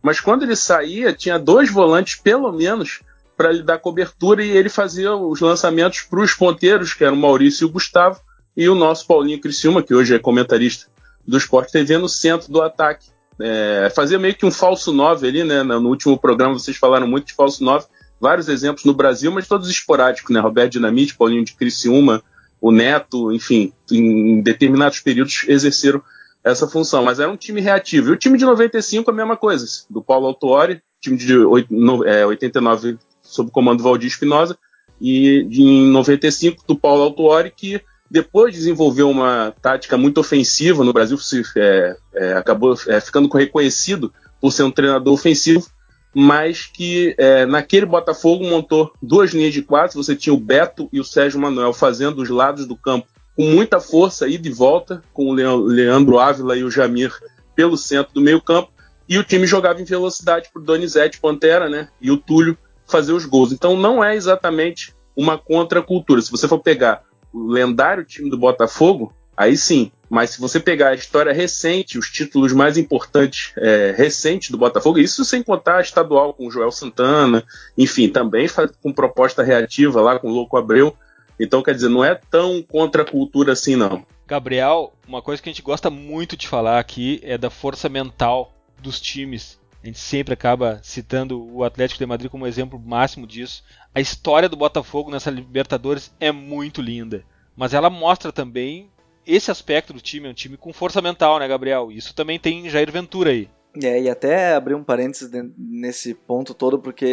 [0.00, 3.00] mas quando ele saía, tinha dois volantes, pelo menos,
[3.36, 7.20] para lhe dar cobertura e ele fazia os lançamentos para os ponteiros, que eram o
[7.20, 8.20] Maurício e o Gustavo,
[8.56, 10.86] e o nosso Paulinho Criciúma, que hoje é comentarista
[11.26, 13.08] do Sport TV, no centro do ataque.
[13.40, 15.64] É, fazia meio que um falso 9 ali, né?
[15.64, 17.86] No último programa vocês falaram muito de falso 9,
[18.20, 20.38] vários exemplos no Brasil, mas todos esporádicos, né?
[20.38, 22.22] Roberto Dinamite, Paulinho de Criciúma,
[22.62, 26.00] o Neto, enfim, em determinados períodos exerceram
[26.44, 28.10] essa função, mas era um time reativo.
[28.10, 32.96] E o time de 95 a mesma coisa, do Paulo Autuori, time de 89 é,
[33.20, 34.56] sob o comando do Valdir Espinosa,
[35.00, 41.18] e em 95 do Paulo Autuori, que depois desenvolveu uma tática muito ofensiva no Brasil,
[41.18, 45.66] se, é, é, acabou é, ficando reconhecido por ser um treinador ofensivo,
[46.14, 50.02] mas que é, naquele Botafogo montou duas linhas de quatro.
[50.02, 53.80] Você tinha o Beto e o Sérgio Manuel fazendo os lados do campo com muita
[53.80, 57.12] força, ida e volta, com o Leandro Ávila e o Jamir
[57.54, 58.70] pelo centro do meio-campo.
[59.08, 63.12] E o time jogava em velocidade para o Donizete Pantera né, e o Túlio fazer
[63.12, 63.52] os gols.
[63.52, 66.20] Então não é exatamente uma contracultura.
[66.20, 69.90] Se você for pegar o lendário time do Botafogo, aí sim.
[70.12, 74.98] Mas se você pegar a história recente, os títulos mais importantes é, recentes do Botafogo,
[74.98, 77.42] isso sem contar a estadual com o Joel Santana,
[77.78, 78.46] enfim, também
[78.82, 80.94] com proposta reativa lá com o Louco Abreu.
[81.40, 84.04] Então, quer dizer, não é tão contra a cultura assim, não.
[84.26, 88.52] Gabriel, uma coisa que a gente gosta muito de falar aqui é da força mental
[88.82, 89.58] dos times.
[89.82, 93.64] A gente sempre acaba citando o Atlético de Madrid como exemplo máximo disso.
[93.94, 97.24] A história do Botafogo nessa Libertadores é muito linda,
[97.56, 98.91] mas ela mostra também
[99.26, 101.90] esse aspecto do time, é um time com força mental, né, Gabriel?
[101.90, 103.48] Isso também tem Jair Ventura aí.
[103.82, 107.06] É, e até abrir um parênteses nesse ponto todo, porque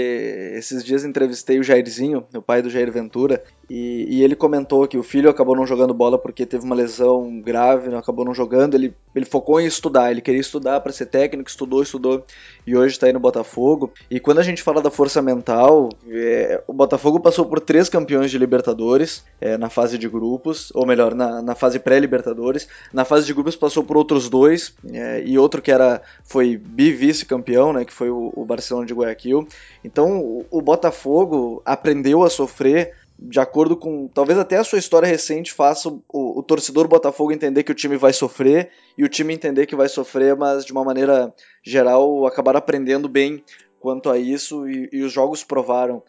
[0.55, 4.97] esses dias entrevistei o Jairzinho, o pai do Jair Ventura, e, e, ele comentou que
[4.97, 8.73] o filho acabou não jogando bola porque teve uma lesão grave, não acabou não jogando.
[8.73, 12.25] Ele, ele focou em estudar, ele queria estudar para ser técnico, estudou, estudou
[12.65, 13.93] e hoje está aí no Botafogo.
[14.09, 18.31] E quando a gente fala da força mental, é, o Botafogo passou por três campeões
[18.31, 22.67] de Libertadores é, na fase de grupos, ou melhor, na, na fase pré-Libertadores.
[22.91, 27.71] Na fase de grupos passou por outros dois é, e outro que era foi bi-vice-campeão,
[27.73, 29.47] né, que foi o, o Barcelona de Guayaquil.
[29.83, 35.07] Então o, o Botafogo aprendeu a sofrer de acordo com talvez até a sua história
[35.07, 39.33] recente faça o, o, torcedor Botafogo entender que o time vai sofrer e o time
[39.33, 43.43] entender que vai sofrer, mas de uma maneira geral acabar aprendendo bem
[43.79, 46.01] quanto a isso e, e os jogos provaram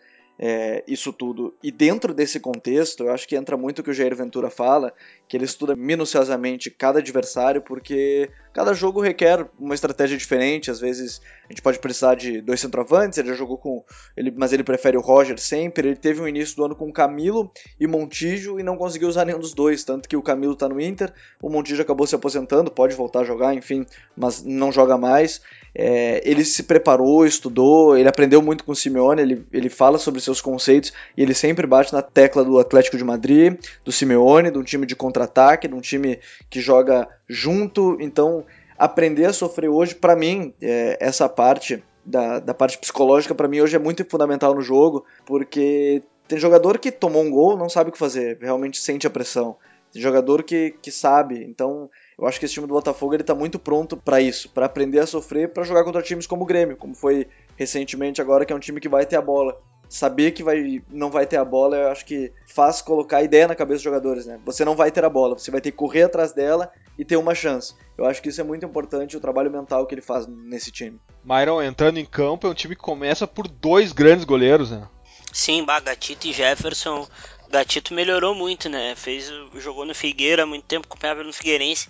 [0.42, 1.52] é, isso tudo.
[1.62, 4.90] E dentro desse contexto, eu acho que entra muito o que o Jair Ventura fala,
[5.28, 10.70] que ele estuda minuciosamente cada adversário, porque cada jogo requer uma estratégia diferente.
[10.70, 13.84] Às vezes a gente pode precisar de dois centroavantes, ele já jogou com.
[14.16, 15.88] Ele, mas ele prefere o Roger sempre.
[15.88, 19.40] Ele teve um início do ano com Camilo e Montijo e não conseguiu usar nenhum
[19.40, 19.84] dos dois.
[19.84, 23.24] Tanto que o Camilo está no Inter, o Montijo acabou se aposentando, pode voltar a
[23.24, 23.84] jogar, enfim,
[24.16, 25.42] mas não joga mais.
[25.74, 30.20] É, ele se preparou, estudou, ele aprendeu muito com o Simeone, ele, ele fala sobre
[30.20, 34.58] seus conceitos e ele sempre bate na tecla do Atlético de Madrid, do Simeone, de
[34.58, 37.96] um time de contra-ataque, de um time que joga junto.
[37.98, 38.44] Então,
[38.76, 43.60] aprender a sofrer hoje, para mim, é, essa parte da, da parte psicológica, para mim,
[43.60, 47.90] hoje é muito fundamental no jogo, porque tem jogador que tomou um gol, não sabe
[47.90, 49.56] o que fazer, realmente sente a pressão.
[49.92, 53.34] Tem jogador que, que sabe, então eu acho que esse time do Botafogo ele tá
[53.34, 56.76] muito pronto para isso, para aprender a sofrer, para jogar contra times como o Grêmio,
[56.76, 59.60] como foi recentemente agora, que é um time que vai ter a bola.
[59.90, 63.48] Saber que vai, não vai ter a bola, eu acho que faz colocar a ideia
[63.48, 64.38] na cabeça dos jogadores, né?
[64.46, 67.16] Você não vai ter a bola, você vai ter que correr atrás dela e ter
[67.16, 67.74] uma chance.
[67.98, 70.98] Eu acho que isso é muito importante, o trabalho mental que ele faz nesse time.
[71.24, 74.88] Myron, entrando em campo, é um time que começa por dois grandes goleiros, né?
[75.32, 77.06] Sim, Bagatito e Jefferson
[77.50, 78.94] Gatito melhorou muito, né?
[78.94, 81.88] Fez, jogou no Figueira há muito tempo, acompanhava no Figueirense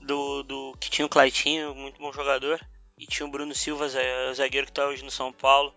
[0.00, 2.58] do, do que tinha o Claitinho, muito bom jogador,
[2.98, 3.88] e tinha o Bruno Silva,
[4.34, 5.74] zagueiro que está hoje no São Paulo.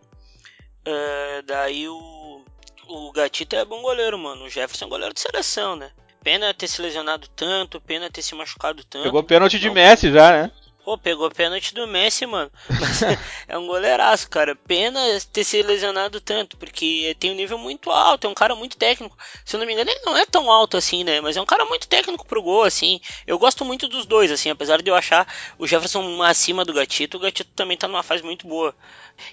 [0.88, 2.42] Uh, daí o,
[2.88, 4.46] o Gatito é bom goleiro, mano.
[4.46, 5.92] O Jefferson é goleiro de seleção, né?
[6.24, 9.04] Pena ter se lesionado tanto, pena ter se machucado tanto.
[9.04, 10.52] Pegou pênalti de Messi já, né?
[10.89, 12.49] Pô, pegou pênalti do Messi, mano.
[13.47, 14.56] é um goleiraço, cara.
[14.56, 14.99] Pena
[15.32, 19.15] ter se lesionado tanto, porque tem um nível muito alto, é um cara muito técnico.
[19.45, 21.21] Se eu não me engano, ele não é tão alto assim, né?
[21.21, 22.99] Mas é um cara muito técnico pro gol, assim.
[23.28, 27.17] Eu gosto muito dos dois, assim, apesar de eu achar o Jefferson acima do Gatito,
[27.17, 28.73] o Gatito também tá numa fase muito boa.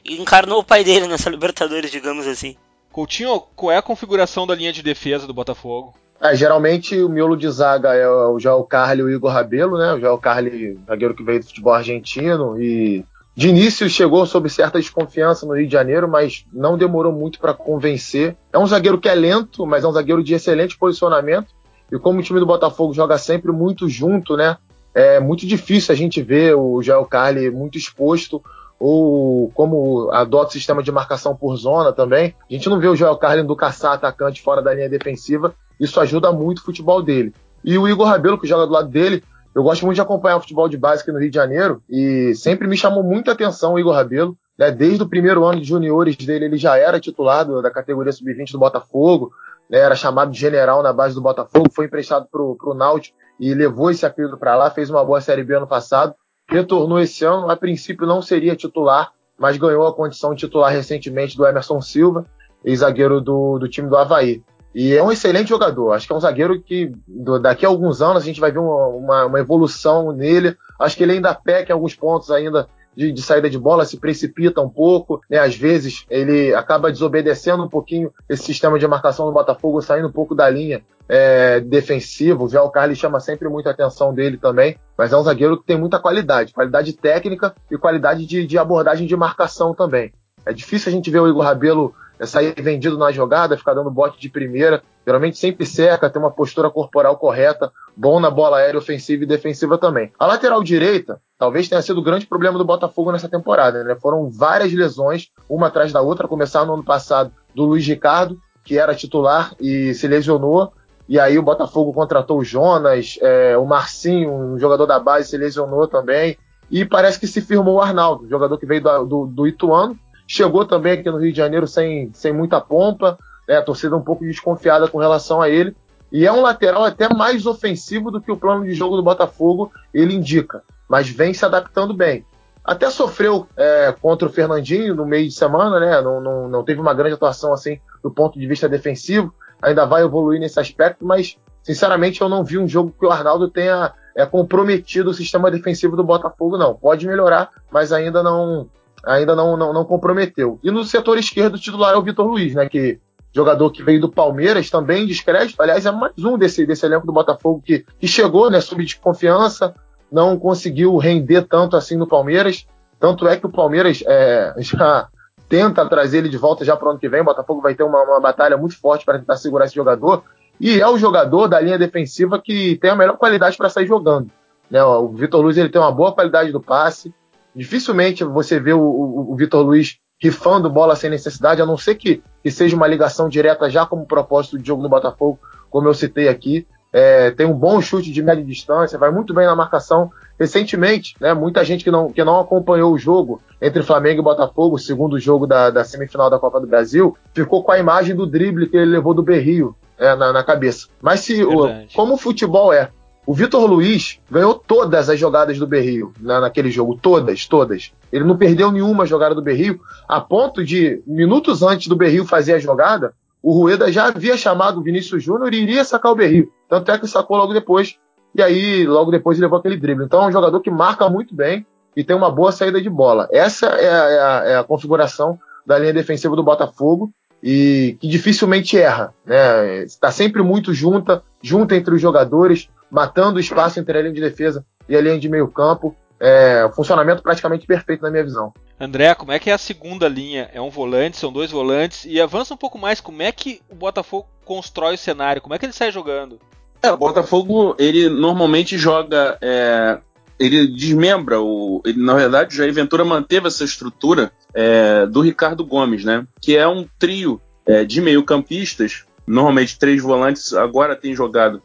[0.04, 2.54] E encarnou o pai dele nessa Libertadores, digamos assim.
[2.92, 5.94] Coutinho, qual é a configuração da linha de defesa do Botafogo?
[6.20, 9.92] É, geralmente o miolo de zaga é o Joel Carli e o Igor Rabelo, né?
[9.92, 13.04] O Joel Carli, zagueiro que veio do futebol argentino, e
[13.36, 17.52] de início chegou sob certa desconfiança no Rio de Janeiro, mas não demorou muito para
[17.52, 18.34] convencer.
[18.50, 21.54] É um zagueiro que é lento, mas é um zagueiro de excelente posicionamento.
[21.92, 24.56] E como o time do Botafogo joga sempre muito junto, né?
[24.94, 28.42] É muito difícil a gente ver o Joel Carli muito exposto
[28.80, 32.34] ou como adota o sistema de marcação por zona também.
[32.48, 35.54] A gente não vê o Joel Carli do caçar atacante fora da linha defensiva.
[35.78, 37.34] Isso ajuda muito o futebol dele.
[37.64, 39.22] E o Igor Rabelo, que joga do lado dele,
[39.54, 42.34] eu gosto muito de acompanhar o futebol de base aqui no Rio de Janeiro e
[42.34, 44.36] sempre me chamou muita atenção o Igor Rabelo.
[44.58, 44.70] Né?
[44.70, 48.58] Desde o primeiro ano de juniores dele, ele já era titular da categoria sub-20 do
[48.58, 49.32] Botafogo,
[49.68, 49.78] né?
[49.78, 53.90] era chamado de general na base do Botafogo, foi emprestado para o Náutico e levou
[53.90, 56.14] esse apelido para lá, fez uma boa Série B ano passado,
[56.48, 61.36] retornou esse ano, a princípio não seria titular, mas ganhou a condição de titular recentemente
[61.36, 62.24] do Emerson Silva,
[62.64, 64.42] ex-zagueiro do, do time do Havaí.
[64.76, 65.92] E é um excelente jogador.
[65.92, 66.92] Acho que é um zagueiro que
[67.40, 70.54] daqui a alguns anos a gente vai ver uma, uma, uma evolução nele.
[70.78, 73.96] Acho que ele ainda peca em alguns pontos ainda de, de, saída de bola, se
[73.96, 75.38] precipita um pouco, né?
[75.38, 80.12] Às vezes ele acaba desobedecendo um pouquinho esse sistema de marcação do Botafogo, saindo um
[80.12, 82.44] pouco da linha é, defensiva.
[82.44, 85.98] O Carlos chama sempre muita atenção dele também, mas é um zagueiro que tem muita
[85.98, 90.12] qualidade, qualidade técnica e qualidade de, de abordagem de marcação também.
[90.44, 93.90] É difícil a gente ver o Igor Rabelo é sair vendido na jogada, ficar dando
[93.90, 94.82] bote de primeira.
[95.06, 99.78] Geralmente sempre seca, tem uma postura corporal correta, bom na bola aérea ofensiva e defensiva
[99.78, 100.12] também.
[100.18, 103.84] A lateral direita talvez tenha sido o grande problema do Botafogo nessa temporada.
[103.84, 103.96] Né?
[103.96, 106.26] Foram várias lesões, uma atrás da outra.
[106.26, 110.72] Começaram no ano passado do Luiz Ricardo, que era titular e se lesionou.
[111.08, 115.38] E aí o Botafogo contratou o Jonas, é, o Marcinho, um jogador da base, se
[115.38, 116.36] lesionou também.
[116.68, 119.96] E parece que se firmou o Arnaldo, jogador que veio do, do, do Ituano,
[120.26, 123.56] Chegou também aqui no Rio de Janeiro sem, sem muita pompa, né?
[123.56, 125.76] a torcida um pouco desconfiada com relação a ele.
[126.10, 129.72] E é um lateral até mais ofensivo do que o plano de jogo do Botafogo
[129.92, 132.24] ele indica, mas vem se adaptando bem.
[132.64, 136.00] Até sofreu é, contra o Fernandinho no meio de semana, né?
[136.00, 139.32] Não, não, não teve uma grande atuação assim do ponto de vista defensivo.
[139.62, 143.48] Ainda vai evoluir nesse aspecto, mas sinceramente eu não vi um jogo que o Arnaldo
[143.48, 146.74] tenha é, comprometido o sistema defensivo do Botafogo, não.
[146.74, 148.68] Pode melhorar, mas ainda não,
[149.06, 150.58] ainda não, não, não comprometeu.
[150.62, 152.68] E no setor esquerdo, o titular é o Vitor Luiz, né?
[152.68, 152.98] Que
[153.32, 155.62] jogador que veio do Palmeiras, também descrédito.
[155.62, 158.60] Aliás, é mais um desse, desse elenco do Botafogo que, que chegou, né?
[158.60, 159.74] Sub de confiança,
[160.10, 162.66] não conseguiu render tanto assim no Palmeiras.
[162.98, 165.08] Tanto é que o Palmeiras é, já
[165.48, 167.20] tenta trazer ele de volta já para o ano que vem.
[167.20, 170.24] O Botafogo vai ter uma, uma batalha muito forte para tentar segurar esse jogador.
[170.58, 174.30] E é o jogador da linha defensiva que tem a melhor qualidade para sair jogando.
[174.70, 174.82] Né?
[174.82, 177.14] O Vitor Luiz ele tem uma boa qualidade do passe,
[177.56, 181.94] Dificilmente você vê o, o, o Vitor Luiz rifando bola sem necessidade, a não ser
[181.94, 185.38] que, que, seja uma ligação direta já como propósito de jogo no Botafogo,
[185.70, 186.66] como eu citei aqui.
[186.92, 190.10] É, tem um bom chute de média distância, vai muito bem na marcação.
[190.38, 194.76] Recentemente, né, muita gente que não, que não acompanhou o jogo entre Flamengo e Botafogo,
[194.76, 198.26] o segundo jogo da, da semifinal da Copa do Brasil, ficou com a imagem do
[198.26, 200.88] drible que ele levou do Berrio é, na, na, cabeça.
[201.00, 202.90] Mas se o, como o futebol é
[203.26, 207.92] o Vitor Luiz ganhou todas as jogadas do Berrio né, naquele jogo, todas, todas.
[208.12, 212.54] Ele não perdeu nenhuma jogada do Berrio, a ponto de, minutos antes do Berrio fazer
[212.54, 213.12] a jogada,
[213.42, 216.52] o Rueda já havia chamado o Vinícius Júnior e iria sacar o Berrio.
[216.68, 217.96] Tanto é que sacou logo depois,
[218.34, 220.04] e aí logo depois levou aquele drible.
[220.04, 223.28] Então é um jogador que marca muito bem e tem uma boa saída de bola.
[223.32, 227.10] Essa é a, é a, é a configuração da linha defensiva do Botafogo
[227.42, 229.12] e que dificilmente erra.
[229.24, 229.82] Né?
[229.82, 234.20] Está sempre muito junta, junta entre os jogadores matando o espaço entre a linha de
[234.20, 235.96] defesa e a linha de meio campo.
[236.18, 238.52] É, funcionamento praticamente perfeito na minha visão.
[238.80, 240.50] André, como é que é a segunda linha?
[240.52, 242.06] É um volante, são dois volantes.
[242.06, 245.42] E avança um pouco mais, como é que o Botafogo constrói o cenário?
[245.42, 246.38] Como é que ele sai jogando?
[246.82, 249.36] É, o Botafogo, ele normalmente joga.
[249.40, 249.98] É,
[250.38, 251.82] ele desmembra o.
[251.84, 256.26] Ele, na verdade, o Jair Ventura manteve essa estrutura é, do Ricardo Gomes, né?
[256.40, 261.62] Que é um trio é, de meio-campistas, normalmente três volantes, agora tem jogado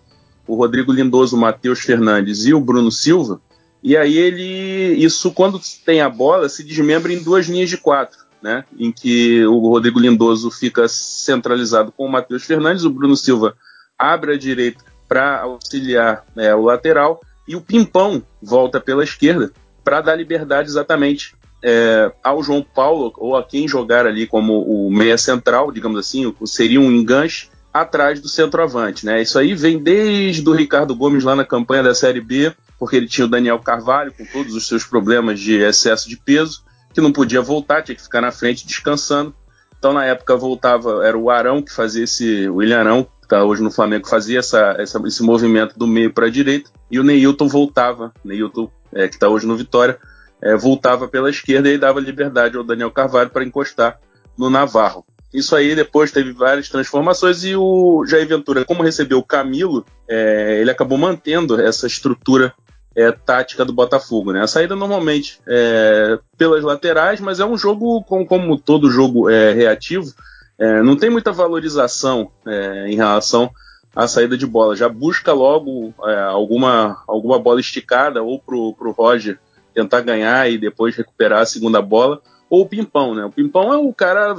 [0.52, 3.40] o Rodrigo Lindoso, o Matheus Fernandes e o Bruno Silva.
[3.82, 8.20] E aí ele, isso quando tem a bola, se desmembra em duas linhas de quatro,
[8.44, 8.66] né?
[8.78, 13.56] Em que o Rodrigo Lindoso fica centralizado com o Matheus Fernandes, o Bruno Silva
[13.98, 19.54] abre a direita para auxiliar né, o lateral e o Pimpão volta pela esquerda
[19.86, 21.34] para dar liberdade exatamente
[21.64, 26.36] é, ao João Paulo ou a quem jogar ali como o meia central, digamos assim,
[26.46, 29.22] seria um enganche atrás do centroavante, né?
[29.22, 33.08] Isso aí vem desde o Ricardo Gomes lá na campanha da Série B, porque ele
[33.08, 37.12] tinha o Daniel Carvalho com todos os seus problemas de excesso de peso, que não
[37.12, 39.34] podia voltar, tinha que ficar na frente descansando.
[39.78, 43.44] Então na época voltava, era o Arão que fazia esse, o William Arão, que está
[43.44, 47.04] hoje no Flamengo, fazia essa, essa, esse movimento do meio para a direita, e o
[47.04, 49.98] Neilton voltava, Neilton, é, que está hoje no Vitória,
[50.42, 54.00] é, voltava pela esquerda e dava liberdade ao Daniel Carvalho para encostar
[54.38, 55.06] no Navarro.
[55.34, 60.60] Isso aí depois teve várias transformações e o Jair Ventura, como recebeu o Camilo, é,
[60.60, 62.54] ele acabou mantendo essa estrutura
[62.96, 64.34] é, tática do Botafogo.
[64.34, 64.42] Né?
[64.42, 69.54] A saída normalmente é pelas laterais, mas é um jogo, como, como todo jogo é,
[69.54, 70.14] reativo,
[70.60, 73.50] é, não tem muita valorização é, em relação
[73.96, 74.76] à saída de bola.
[74.76, 79.40] Já busca logo é, alguma, alguma bola esticada ou pro, pro Roger
[79.74, 83.24] tentar ganhar e depois recuperar a segunda bola ou o Pimpão, né?
[83.24, 84.36] O Pimpão é o cara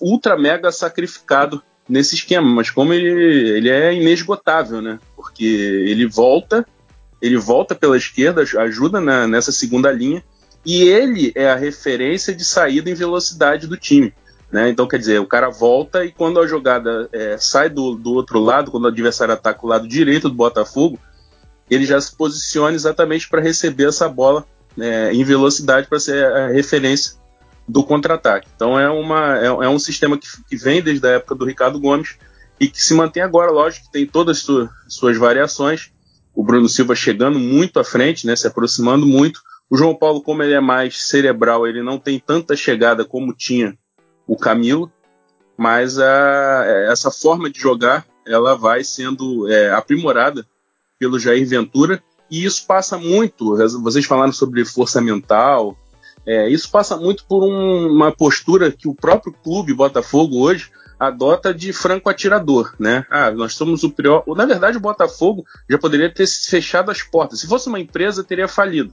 [0.00, 5.00] ultra mega sacrificado nesse esquema, mas como ele, ele é inesgotável, né?
[5.16, 6.64] Porque ele volta,
[7.20, 10.22] ele volta pela esquerda, ajuda na, nessa segunda linha,
[10.64, 14.14] e ele é a referência de saída em velocidade do time.
[14.50, 14.68] Né?
[14.68, 18.38] Então, quer dizer, o cara volta e quando a jogada é, sai do, do outro
[18.38, 21.00] lado, quando o adversário ataca o lado direito do Botafogo,
[21.68, 24.46] ele já se posiciona exatamente para receber essa bola
[24.78, 27.25] é, em velocidade para ser a referência
[27.68, 28.48] do contra-ataque.
[28.54, 31.80] Então é, uma, é, é, um sistema que, que vem desde a época do Ricardo
[31.80, 32.16] Gomes
[32.60, 35.90] e que se mantém agora, lógico que tem todas as suas, suas variações.
[36.34, 39.40] O Bruno Silva chegando muito à frente, né, se aproximando muito.
[39.68, 43.76] O João Paulo, como ele é mais cerebral, ele não tem tanta chegada como tinha
[44.26, 44.90] o Camilo,
[45.56, 50.46] mas a, essa forma de jogar ela vai sendo é, aprimorada
[50.98, 53.56] pelo Jair Ventura e isso passa muito.
[53.82, 55.76] Vocês falaram sobre força mental,
[56.26, 61.54] é, isso passa muito por um, uma postura que o próprio clube Botafogo hoje adota
[61.54, 63.06] de franco atirador, né?
[63.10, 64.24] Ah, nós somos o pior.
[64.28, 67.40] Na verdade, o Botafogo já poderia ter fechado as portas.
[67.40, 68.92] Se fosse uma empresa, teria falido.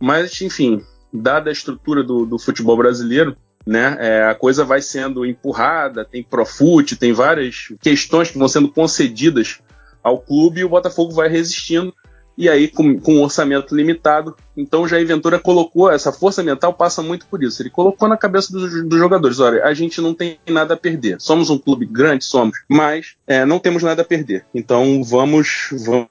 [0.00, 3.96] Mas, enfim, dada a estrutura do, do futebol brasileiro, né?
[4.00, 9.60] É, a coisa vai sendo empurrada, tem Profute, tem várias questões que vão sendo concedidas
[10.02, 11.94] ao clube e o Botafogo vai resistindo
[12.36, 14.36] e aí com, com um orçamento limitado.
[14.56, 17.62] Então o Jair Ventura colocou, essa força mental passa muito por isso.
[17.62, 21.20] Ele colocou na cabeça dos, dos jogadores: olha, a gente não tem nada a perder.
[21.20, 24.44] Somos um clube grande, somos, mas é, não temos nada a perder.
[24.54, 25.70] Então vamos,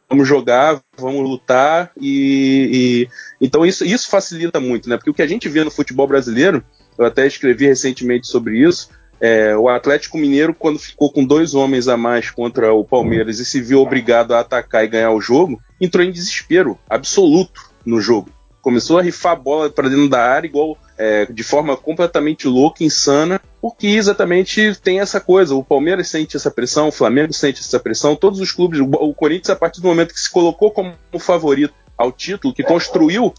[0.09, 3.07] vamos jogar, vamos lutar e,
[3.41, 4.97] e, então isso, isso facilita muito, né?
[4.97, 6.63] Porque o que a gente vê no futebol brasileiro,
[6.97, 8.89] eu até escrevi recentemente sobre isso
[9.21, 13.45] é, o Atlético Mineiro, quando ficou com dois homens a mais contra o Palmeiras e
[13.45, 18.31] se viu obrigado a atacar e ganhar o jogo, entrou em desespero absoluto no jogo.
[18.63, 22.83] Começou a rifar a bola para dentro da área, igual é, de forma completamente louca,
[22.83, 25.55] insana, porque exatamente tem essa coisa.
[25.55, 29.51] O Palmeiras sente essa pressão, o Flamengo sente essa pressão, todos os clubes, o Corinthians,
[29.51, 33.33] a partir do momento que se colocou como favorito ao título, que construiu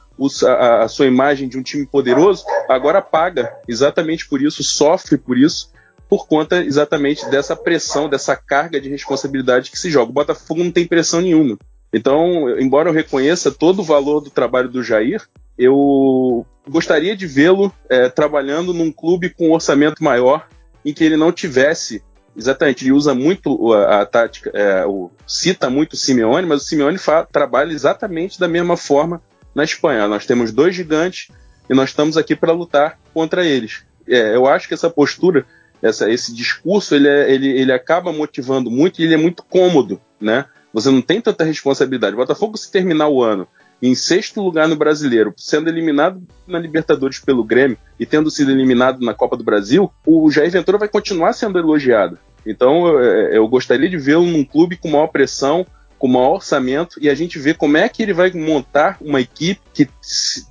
[0.47, 5.37] a, a, sua imagem de um time poderoso, agora paga exatamente por isso, sofre por
[5.37, 5.71] isso,
[6.09, 10.11] por conta exatamente dessa pressão, dessa carga de responsabilidade que se joga.
[10.11, 11.59] O Botafogo não tem pressão nenhuma.
[11.93, 15.23] Então, embora eu reconheça todo o valor do trabalho do Jair,
[15.59, 20.49] eu gostaria de vê-lo é, trabalhando num clube com um orçamento maior,
[20.85, 22.03] em que ele não tivesse
[22.37, 26.65] Exatamente, ele usa muito a, a tática, é, o, cita muito o Simeone, mas o
[26.65, 26.99] Simeone
[27.31, 29.23] trabalha exatamente da mesma forma
[29.55, 30.09] na Espanha.
[30.09, 31.29] Nós temos dois gigantes
[31.69, 33.85] e nós estamos aqui para lutar contra eles.
[34.09, 35.45] É, eu acho que essa postura,
[35.83, 40.01] essa, esse discurso, ele, é, ele, ele acaba motivando muito e ele é muito cômodo,
[40.21, 40.47] né?
[40.73, 42.15] Você não tem tanta responsabilidade.
[42.15, 43.47] O Botafogo, se terminar o ano
[43.83, 49.05] em sexto lugar no Brasileiro, sendo eliminado na Libertadores pelo Grêmio e tendo sido eliminado
[49.05, 52.17] na Copa do Brasil, o Jair Ventura vai continuar sendo elogiado.
[52.47, 55.67] Então eu, é, eu gostaria de vê-lo num clube com maior pressão,
[55.99, 59.61] com maior orçamento e a gente vê como é que ele vai montar uma equipe
[59.75, 59.89] que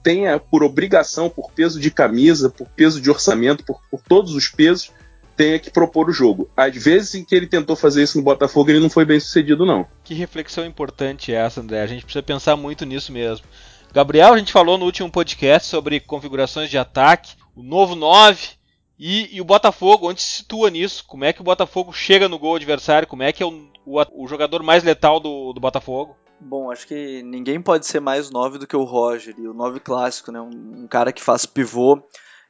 [0.03, 4.49] tenha por obrigação, por peso de camisa, por peso de orçamento, por, por todos os
[4.49, 4.91] pesos,
[5.41, 6.47] tenha que propor o jogo.
[6.55, 9.65] Às vezes em que ele tentou fazer isso no Botafogo, ele não foi bem sucedido,
[9.65, 9.87] não.
[10.03, 11.81] Que reflexão importante é essa, André.
[11.81, 13.47] A gente precisa pensar muito nisso mesmo.
[13.91, 18.49] Gabriel, a gente falou no último podcast sobre configurações de ataque, o novo 9
[18.99, 21.03] e, e o Botafogo, onde se situa nisso?
[21.07, 23.07] Como é que o Botafogo chega no gol adversário?
[23.07, 26.15] Como é que é o, o, o jogador mais letal do, do Botafogo?
[26.39, 29.79] Bom, acho que ninguém pode ser mais 9 do que o Roger, e o 9
[29.79, 30.39] clássico, né?
[30.39, 31.99] Um, um cara que faz pivô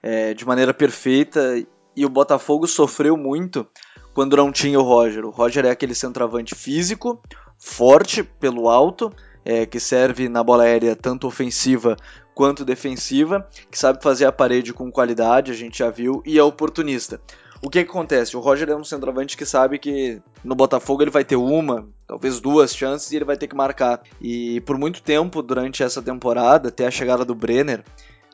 [0.04, 1.56] é, de maneira perfeita
[1.96, 3.68] e o Botafogo sofreu muito
[4.14, 5.26] quando não tinha o Roger.
[5.26, 7.22] O Roger é aquele centroavante físico,
[7.58, 9.12] forte pelo alto,
[9.44, 11.98] é, que serve na bola aérea tanto ofensiva
[12.34, 16.44] quanto defensiva, que sabe fazer a parede com qualidade, a gente já viu, e é
[16.44, 17.20] oportunista.
[17.64, 18.36] O que, que, acontece?
[18.36, 22.40] O Roger é um centroavante que sabe que no Botafogo ele vai ter uma, talvez
[22.40, 24.02] duas chances e ele vai ter que marcar.
[24.20, 27.84] E por muito tempo durante essa temporada, até a chegada do Brenner,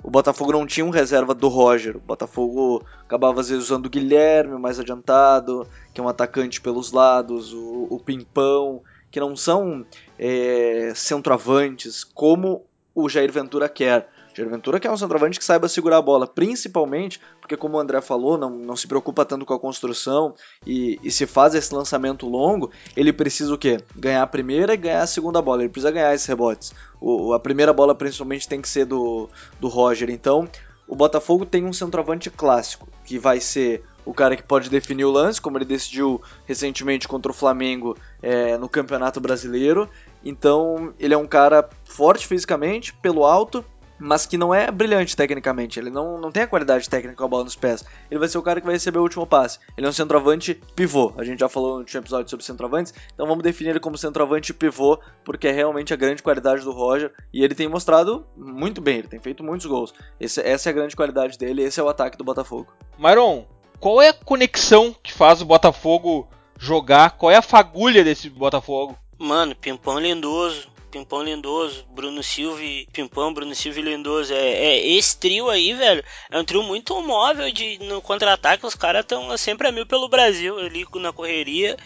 [0.03, 1.97] o Botafogo não tinha um reserva do Roger.
[1.97, 6.91] O Botafogo acabava às vezes usando o Guilherme mais adiantado, que é um atacante pelos
[6.91, 9.85] lados, o, o Pimpão, que não são
[10.19, 14.07] é, centroavantes como o Jair Ventura quer.
[14.37, 17.79] Jair Ventura que é um centroavante que saiba segurar a bola, principalmente porque, como o
[17.79, 20.35] André falou, não, não se preocupa tanto com a construção
[20.65, 23.79] e, e se faz esse lançamento longo, ele precisa o quê?
[23.95, 26.73] Ganhar a primeira e ganhar a segunda bola, ele precisa ganhar esses rebotes.
[27.01, 29.29] O, a primeira bola, principalmente, tem que ser do,
[29.59, 30.09] do Roger.
[30.09, 30.47] Então,
[30.87, 35.11] o Botafogo tem um centroavante clássico, que vai ser o cara que pode definir o
[35.11, 39.89] lance, como ele decidiu recentemente contra o Flamengo é, no Campeonato Brasileiro.
[40.23, 43.65] Então, ele é um cara forte fisicamente, pelo alto,
[43.99, 45.79] mas que não é brilhante tecnicamente.
[45.79, 47.83] Ele não, não tem a qualidade técnica com a bola nos pés.
[48.09, 49.59] Ele vai ser o cara que vai receber o último passe.
[49.77, 51.13] Ele é um centroavante pivô.
[51.17, 54.53] A gente já falou no último episódio sobre centroavantes, então vamos definir ele como centroavante
[54.53, 57.11] pivô, porque é realmente a grande qualidade do Roger.
[57.33, 59.93] E ele tem mostrado muito bem, ele tem feito muitos gols.
[60.19, 62.67] Esse, essa é a grande qualidade dele, esse é o ataque do Botafogo.
[62.97, 63.45] Myron,
[63.79, 66.27] qual é a conexão que faz o Botafogo
[66.57, 67.11] jogar?
[67.11, 68.97] Qual é a fagulha desse Botafogo?
[69.19, 74.33] Mano, Pimpão Lindoso, Pimpão Lindoso, Bruno Silva e Pimpão, Bruno Silva e Lindoso.
[74.33, 78.65] É, é, esse trio aí, velho, é um trio muito móvel de no contra-ataque.
[78.65, 81.77] Os caras estão sempre a mil pelo Brasil ali na correria.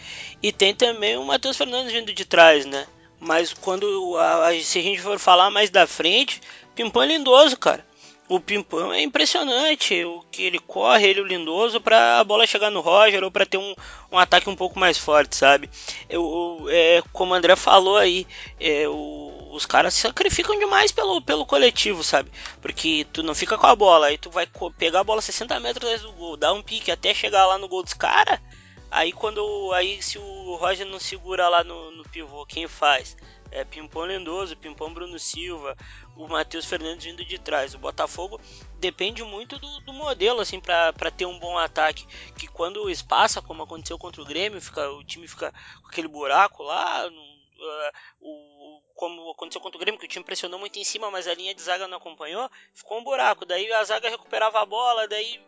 [0.42, 2.86] E tem também o Matheus Fernandes vindo de trás, né?
[3.20, 6.40] Mas quando a, a, se a gente for falar mais da frente,
[6.74, 7.91] Pimpão é lindoso, cara
[8.34, 12.70] o Pimpão é impressionante o que ele corre, ele o lindoso para a bola chegar
[12.70, 13.74] no Roger ou para ter um,
[14.10, 15.68] um ataque um pouco mais forte, sabe?
[16.08, 18.26] Eu, é, como o André falou aí,
[18.58, 22.30] é, o, os caras sacrificam demais pelo, pelo coletivo, sabe?
[22.62, 25.84] Porque tu não fica com a bola, aí tu vai pegar a bola 60 metros
[25.84, 28.40] atrás do gol, dar um pique até chegar lá no gol dos caras.
[28.90, 33.14] Aí quando aí se o Roger não segura lá no, no pivô, quem faz?
[33.52, 35.76] É Pimpão Lendoso, Pimpão Bruno Silva,
[36.16, 37.74] o Matheus Fernandes vindo de trás.
[37.74, 38.40] O Botafogo
[38.78, 42.06] depende muito do, do modelo assim para ter um bom ataque.
[42.36, 46.62] Que quando espaça, como aconteceu contra o Grêmio, fica, o time fica com aquele buraco
[46.62, 47.08] lá.
[47.10, 51.10] No, uh, o, como aconteceu contra o Grêmio, que o time pressionou muito em cima,
[51.10, 53.44] mas a linha de zaga não acompanhou, ficou um buraco.
[53.44, 55.40] Daí a zaga recuperava a bola, daí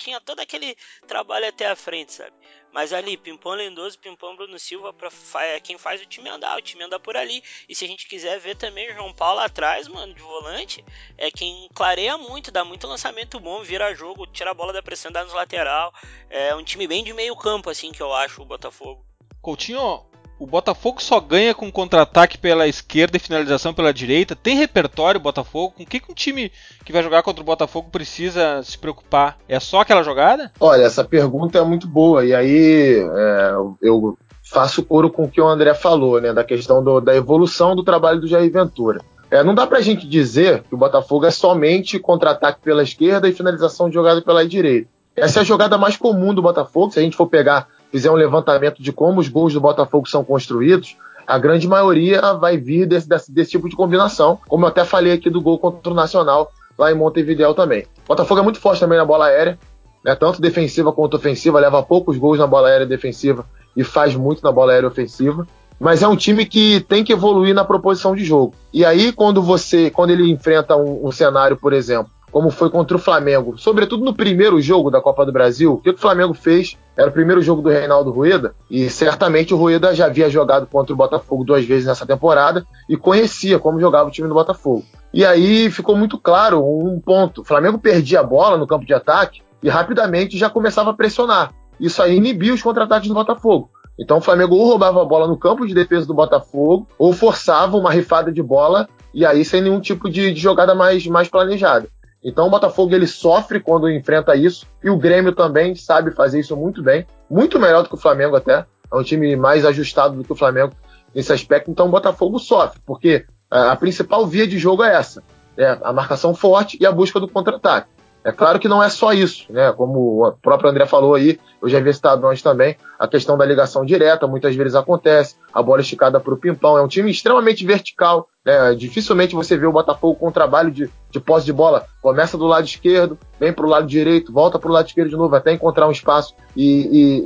[0.00, 2.34] tinha todo aquele trabalho até a frente, sabe?
[2.72, 5.10] Mas ali, Pimpão Lendoso, Pimpão Bruno Silva, pra,
[5.44, 7.42] é quem faz o time andar, o time anda por ali.
[7.68, 10.84] E se a gente quiser ver também o João Paulo atrás, mano, de volante,
[11.18, 15.10] é quem clareia muito, dá muito lançamento bom, vira jogo, tira a bola da pressão,
[15.10, 15.92] dá nos lateral.
[16.28, 19.04] É um time bem de meio campo, assim, que eu acho, o Botafogo.
[19.42, 20.09] Coutinho,
[20.40, 24.34] o Botafogo só ganha com contra-ataque pela esquerda e finalização pela direita.
[24.34, 25.74] Tem repertório o Botafogo?
[25.76, 26.50] Com o que, um time
[26.82, 29.36] que vai jogar contra o Botafogo precisa se preocupar?
[29.46, 30.50] É só aquela jogada?
[30.58, 32.24] Olha, essa pergunta é muito boa.
[32.24, 36.32] E aí é, eu faço coro com o que o André falou, né?
[36.32, 39.02] Da questão do, da evolução do trabalho do Jair Ventura.
[39.30, 43.34] É, não dá pra gente dizer que o Botafogo é somente contra-ataque pela esquerda e
[43.34, 44.88] finalização de jogada pela direita.
[45.14, 46.92] Essa é a jogada mais comum do Botafogo.
[46.92, 50.24] Se a gente for pegar fizer um levantamento de como os gols do Botafogo são
[50.24, 54.84] construídos, a grande maioria vai vir desse, desse, desse, tipo de combinação, como eu até
[54.84, 57.82] falei aqui do gol contra o Nacional, lá em Montevideo também.
[58.04, 59.58] O Botafogo é muito forte também na bola aérea,
[60.04, 63.44] né, tanto defensiva quanto ofensiva, leva poucos gols na bola aérea defensiva
[63.76, 65.46] e faz muito na bola aérea ofensiva.
[65.78, 68.54] Mas é um time que tem que evoluir na proposição de jogo.
[68.72, 72.96] E aí, quando você, quando ele enfrenta um, um cenário, por exemplo, como foi contra
[72.96, 76.76] o Flamengo, sobretudo no primeiro jogo da Copa do Brasil, o que o Flamengo fez
[76.96, 80.92] era o primeiro jogo do Reinaldo Rueda, e certamente o Rueda já havia jogado contra
[80.92, 84.84] o Botafogo duas vezes nessa temporada e conhecia como jogava o time do Botafogo.
[85.12, 88.94] E aí ficou muito claro um ponto: o Flamengo perdia a bola no campo de
[88.94, 91.52] ataque e rapidamente já começava a pressionar.
[91.78, 93.70] Isso aí inibia os contra-ataques do Botafogo.
[93.98, 97.76] Então o Flamengo ou roubava a bola no campo de defesa do Botafogo ou forçava
[97.76, 101.88] uma rifada de bola e aí sem nenhum tipo de, de jogada mais, mais planejada.
[102.22, 106.56] Então o Botafogo ele sofre quando enfrenta isso e o Grêmio também sabe fazer isso
[106.56, 108.66] muito bem, muito melhor do que o Flamengo até.
[108.92, 110.72] É um time mais ajustado do que o Flamengo
[111.14, 111.70] nesse aspecto.
[111.70, 115.22] Então o Botafogo sofre, porque a principal via de jogo é essa:
[115.56, 117.88] é a marcação forte e a busca do contra-ataque.
[118.22, 119.72] É claro que não é só isso, né?
[119.72, 123.46] Como o próprio André falou aí, eu já havia citado antes também, a questão da
[123.46, 127.64] ligação direta, muitas vezes acontece, a bola esticada para o Pimpão, é um time extremamente
[127.64, 128.74] vertical, né?
[128.74, 132.66] Dificilmente você vê o Botafogo com trabalho de, de posse de bola, começa do lado
[132.66, 135.88] esquerdo, vem para o lado direito, volta para o lado esquerdo de novo, até encontrar
[135.88, 136.64] um espaço e,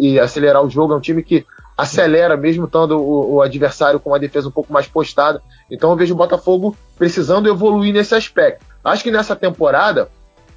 [0.01, 0.93] e, e, acelerar o jogo.
[0.93, 1.45] É um time que
[1.77, 5.43] acelera, mesmo estando o, o adversário com uma defesa um pouco mais postada.
[5.69, 8.65] Então eu vejo o Botafogo precisando evoluir nesse aspecto.
[8.85, 10.09] Acho que nessa temporada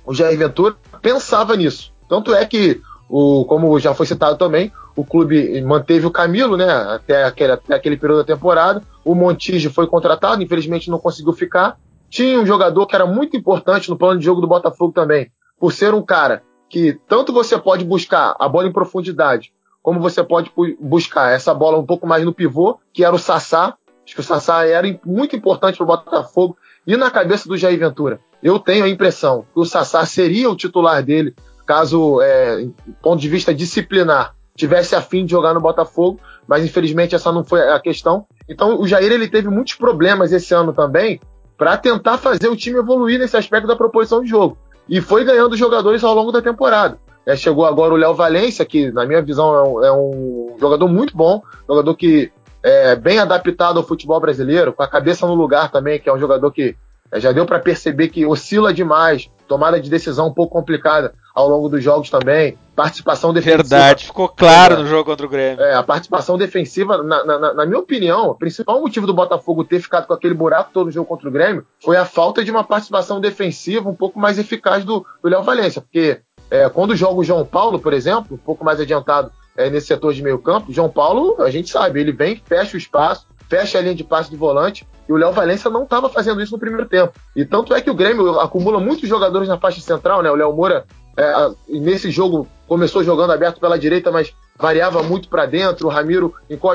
[0.07, 1.93] o Jair Ventura pensava nisso.
[2.07, 6.71] Tanto é que, o, como já foi citado também, o clube manteve o Camilo, né,
[6.71, 8.81] até aquele, até aquele período da temporada.
[9.03, 11.77] O Montijo foi contratado, infelizmente não conseguiu ficar.
[12.09, 15.29] Tinha um jogador que era muito importante no plano de jogo do Botafogo também,
[15.59, 19.51] por ser um cara que tanto você pode buscar a bola em profundidade,
[19.83, 23.75] como você pode buscar essa bola um pouco mais no pivô, que era o Sassá.
[24.05, 27.77] Acho que o Sassá era muito importante para o Botafogo E na cabeça do Jair
[27.77, 31.35] Ventura, eu tenho a impressão que o Sassá seria o titular dele
[31.65, 36.63] caso, é, do ponto de vista disciplinar, tivesse a fim de jogar no Botafogo, mas
[36.63, 38.25] infelizmente essa não foi a questão.
[38.49, 41.19] Então o Jair ele teve muitos problemas esse ano também
[41.57, 44.57] para tentar fazer o time evoluir nesse aspecto da proposição de jogo.
[44.87, 46.97] E foi ganhando jogadores ao longo da temporada.
[47.25, 50.87] É, chegou agora o Léo Valência, que na minha visão é um, é um, jogador
[50.87, 52.31] muito bom, jogador que
[52.63, 56.19] é bem adaptado ao futebol brasileiro, com a cabeça no lugar também, que é um
[56.19, 56.77] jogador que
[57.15, 61.69] já deu para perceber que oscila demais, tomada de decisão um pouco complicada ao longo
[61.69, 63.63] dos jogos também, participação defensiva.
[63.63, 65.63] Verdade, ficou claro é, no jogo contra o Grêmio.
[65.63, 69.79] É, a participação defensiva, na, na, na, minha opinião, o principal motivo do Botafogo ter
[69.79, 72.63] ficado com aquele buraco todo no jogo contra o Grêmio foi a falta de uma
[72.63, 77.45] participação defensiva um pouco mais eficaz do Léo Valência, porque é, quando joga o João
[77.45, 81.41] Paulo, por exemplo, um pouco mais adiantado é, nesse setor de meio campo, João Paulo,
[81.41, 84.87] a gente sabe, ele vem, fecha o espaço, fecha a linha de passe do volante,
[85.07, 87.13] e o Léo Valência não estava fazendo isso no primeiro tempo.
[87.35, 90.29] E tanto é que o Grêmio acumula muitos jogadores na faixa central, né?
[90.29, 90.85] O Léo Moura,
[91.15, 95.87] é, nesse jogo, começou jogando aberto pela direita, mas variava muito para dentro.
[95.87, 96.33] O Ramiro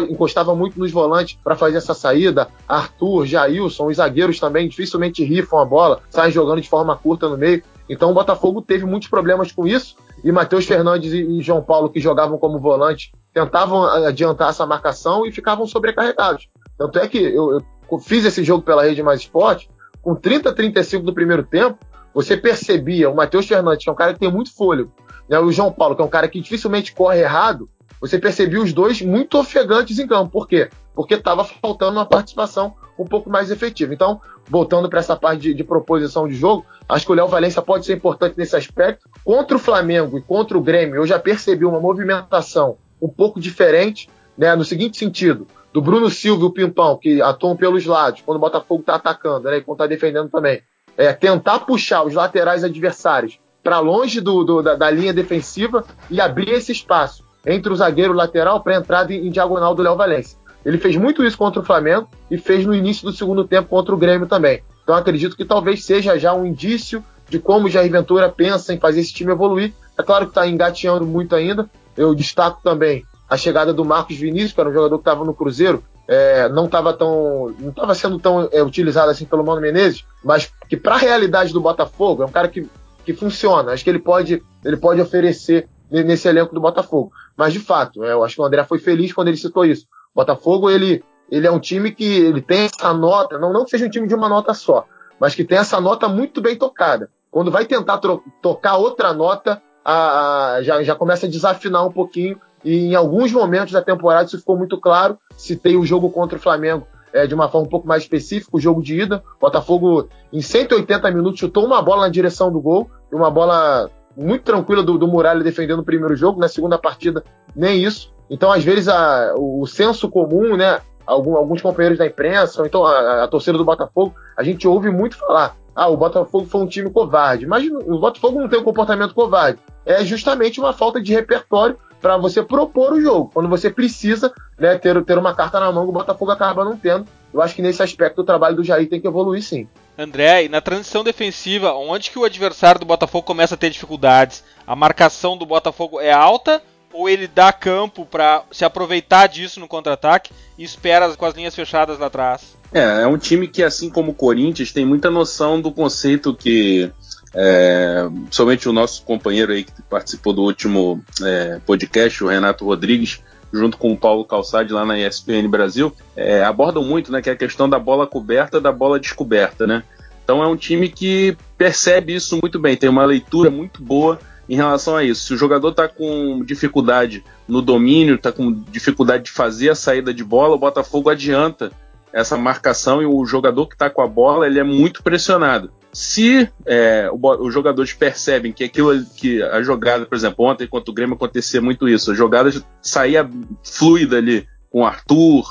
[0.09, 2.49] encostava muito nos volantes para fazer essa saída.
[2.67, 7.37] Arthur, Jailson, os zagueiros também dificilmente rifam a bola, saem jogando de forma curta no
[7.37, 7.63] meio.
[7.89, 9.97] Então o Botafogo teve muitos problemas com isso.
[10.25, 15.33] E Matheus Fernandes e João Paulo, que jogavam como volante, tentavam adiantar essa marcação e
[15.33, 16.49] ficavam sobrecarregados.
[16.79, 17.63] Tanto é que eu, eu
[17.99, 19.69] fiz esse jogo pela Rede Mais Esporte,
[20.01, 21.79] com 30, 35 do primeiro tempo,
[22.15, 24.93] você percebia o Matheus Fernandes, que é um cara que tem muito fôlego,
[25.29, 27.69] né, o João Paulo, que é um cara que dificilmente corre errado,
[28.01, 30.33] você percebia os dois muito ofegantes em campo.
[30.33, 30.69] Por quê?
[30.93, 33.95] Porque estava faltando uma participação um pouco mais efetiva.
[33.95, 37.63] Então, voltando para essa parte de, de, proposição de jogo, acho que o Léo Valência
[37.63, 39.09] pode ser importante nesse aspecto.
[39.25, 44.09] Contra o Flamengo e contra o Grêmio, eu já percebi uma movimentação um pouco diferente,
[44.37, 48.41] né, no seguinte sentido do Bruno Silva o Pimpão, que atuam pelos lados, quando o
[48.41, 50.63] Botafogo está atacando, né, e quando está defendendo também,
[50.97, 56.21] é tentar puxar os laterais adversários para longe do, do da, da, linha defensiva e
[56.21, 59.83] abrir esse espaço entre o zagueiro e o lateral para entrada em, em diagonal do
[59.83, 60.39] Léo Valência.
[60.65, 63.95] Ele fez muito isso contra o Flamengo e fez no início do segundo tempo contra
[63.95, 64.63] o Grêmio também.
[64.83, 68.79] Então acredito que talvez seja já um indício de como o Jair Ventura pensa em
[68.79, 69.73] fazer esse time evoluir.
[69.99, 71.69] É claro que está engateando muito ainda.
[71.97, 75.33] Eu destaco também a chegada do Marcos Vinícius, que era um jogador que estava no
[75.33, 80.05] Cruzeiro, é, não estava tão, não estava sendo tão é, utilizado assim pelo Mano Menezes,
[80.23, 82.69] mas que para a realidade do Botafogo é um cara que,
[83.07, 83.73] que funciona.
[83.73, 87.11] Acho que ele pode, ele pode oferecer nesse elenco do Botafogo.
[87.35, 89.87] Mas de fato, é, eu acho que o André foi feliz quando ele citou isso.
[90.15, 93.71] O Botafogo ele, ele é um time que ele tem essa nota, não, não que
[93.71, 94.85] seja um time de uma nota só,
[95.19, 97.09] mas que tem essa nota muito bem tocada.
[97.31, 97.99] Quando vai tentar
[98.43, 103.33] tocar outra nota, a, a, já, já começa a desafinar um pouquinho e em alguns
[103.33, 105.19] momentos da temporada isso ficou muito claro.
[105.37, 108.61] Citei o jogo contra o Flamengo é, de uma forma um pouco mais específica, o
[108.61, 109.23] jogo de ida.
[109.37, 113.91] O Botafogo, em 180 minutos, chutou uma bola na direção do gol, e uma bola
[114.17, 116.41] muito tranquila do, do Muralha defendendo o primeiro jogo.
[116.41, 117.23] Na segunda partida,
[117.55, 118.13] nem isso.
[118.31, 120.81] Então, às vezes, a, o senso comum, né?
[121.05, 124.89] Algum, alguns companheiros da imprensa, ou então a, a torcida do Botafogo, a gente ouve
[124.89, 127.47] muito falar: ah, o Botafogo foi um time covarde.
[127.47, 129.59] Mas o Botafogo não tem um comportamento covarde.
[129.85, 133.31] É justamente uma falta de repertório para você propor o jogo.
[133.33, 137.07] Quando você precisa né, ter, ter uma carta na mão, o Botafogo acaba não tendo.
[137.33, 139.69] Eu acho que nesse aspecto o trabalho do Jair tem que evoluir sim.
[139.97, 144.43] André, e na transição defensiva, onde que o adversário do Botafogo começa a ter dificuldades?
[144.67, 146.61] A marcação do Botafogo é alta
[146.93, 151.55] ou ele dá campo para se aproveitar disso no contra-ataque e espera com as linhas
[151.55, 152.57] fechadas lá atrás?
[152.73, 156.91] É, é um time que, assim como o Corinthians, tem muita noção do conceito que
[157.35, 163.21] é, somente o nosso companheiro aí que participou do último é, podcast, o Renato Rodrigues,
[163.53, 167.33] junto com o Paulo Calçade lá na ESPN Brasil, é, abordam muito, né, que é
[167.33, 169.83] a questão da bola coberta da bola descoberta, né?
[170.25, 174.19] Então é um time que percebe isso muito bem, tem uma leitura muito boa
[174.49, 175.27] em relação a isso.
[175.27, 180.15] Se o jogador está com dificuldade no domínio, está com dificuldade de fazer a saída
[180.15, 181.73] de bola, o Botafogo adianta
[182.13, 185.73] essa marcação e o jogador que está com a bola ele é muito pressionado.
[185.93, 190.95] Se é, os jogadores percebem que aquilo que a jogada, por exemplo, ontem contra o
[190.95, 193.29] Grêmio acontecia muito isso, a jogada saía
[193.63, 195.45] fluida ali com o Arthur,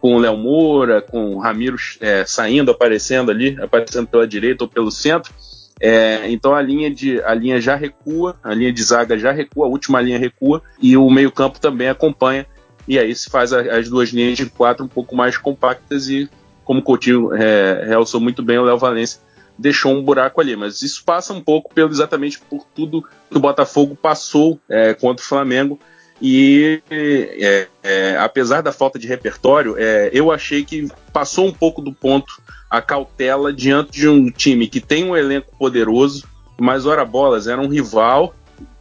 [0.00, 4.70] com o Léo Moura, com o Ramiro é, saindo, aparecendo ali, aparecendo pela direita ou
[4.70, 5.32] pelo centro.
[5.80, 9.66] É, então a linha, de, a linha já recua, a linha de zaga já recua,
[9.66, 12.46] a última linha recua e o meio-campo também acompanha.
[12.86, 16.30] E aí se faz a, as duas linhas de quatro um pouco mais compactas e,
[16.64, 19.20] como o Coutinho é, realçou muito bem, o Léo Valência
[19.62, 20.56] deixou um buraco ali.
[20.56, 25.24] Mas isso passa um pouco pelo exatamente por tudo que o Botafogo passou é, contra
[25.24, 25.78] o Flamengo
[26.20, 31.80] E é, é, apesar da falta de repertório, é, eu achei que passou um pouco
[31.80, 36.24] do ponto a cautela diante de um time que tem um elenco poderoso,
[36.58, 38.34] mas ora bolas, era um rival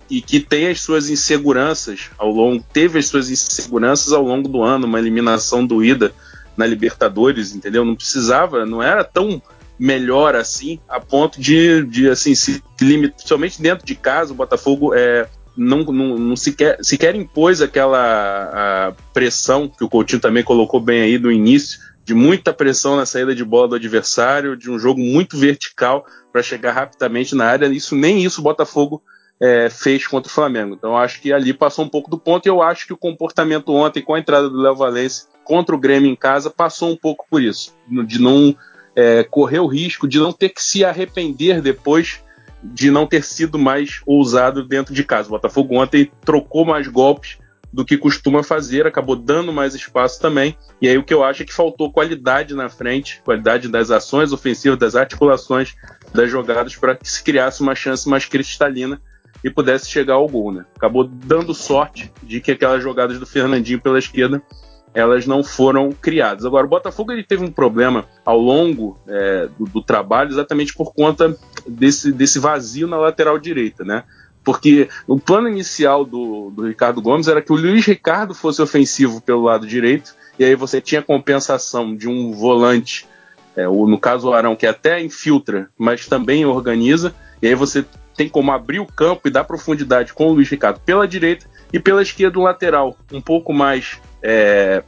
[0.09, 4.61] e que tem as suas inseguranças ao longo, teve as suas inseguranças ao longo do
[4.61, 6.13] ano, uma eliminação doída
[6.55, 7.83] na Libertadores, entendeu?
[7.83, 9.41] Não precisava, não era tão
[9.81, 14.93] melhor assim, a ponto de, de assim, se limita, somente dentro de casa, o Botafogo
[14.93, 15.27] é,
[15.57, 21.17] não, não, não sequer, sequer impôs aquela pressão que o Coutinho também colocou bem aí
[21.17, 25.35] do início, de muita pressão na saída de bola do adversário, de um jogo muito
[25.35, 27.65] vertical para chegar rapidamente na área.
[27.65, 29.01] Isso nem isso o Botafogo
[29.41, 30.75] é, fez contra o Flamengo.
[30.75, 33.73] Então acho que ali passou um pouco do ponto e eu acho que o comportamento
[33.73, 37.25] ontem com a entrada do Léo Valência contra o Grêmio em casa passou um pouco
[37.27, 37.75] por isso,
[38.05, 38.55] de não
[38.95, 42.21] é, correr o risco de não ter que se arrepender depois
[42.63, 45.27] de não ter sido mais ousado dentro de casa.
[45.27, 47.37] O Botafogo ontem trocou mais golpes
[47.73, 50.57] do que costuma fazer, acabou dando mais espaço também.
[50.81, 54.33] E aí o que eu acho é que faltou qualidade na frente, qualidade das ações
[54.33, 55.73] ofensivas, das articulações
[56.13, 59.01] das jogadas para que se criasse uma chance mais cristalina
[59.43, 60.65] e pudesse chegar ao gol, né?
[60.75, 64.41] Acabou dando sorte de que aquelas jogadas do Fernandinho pela esquerda
[64.93, 66.45] elas não foram criadas.
[66.45, 70.93] Agora, o Botafogo ele teve um problema ao longo é, do, do, trabalho exatamente por
[70.93, 74.03] conta desse, desse vazio na lateral direita, né?
[74.43, 79.21] Porque o plano inicial do, do Ricardo Gomes era que o Luiz Ricardo fosse ofensivo
[79.21, 83.07] pelo lado direito, e aí você tinha compensação de um volante,
[83.55, 87.85] é, ou no caso o Arão, que até infiltra, mas também organiza, e aí você
[88.15, 91.79] tem como abrir o campo e dar profundidade com o Luiz Ricardo pela direita e
[91.79, 94.83] pela esquerda um lateral um pouco mais é,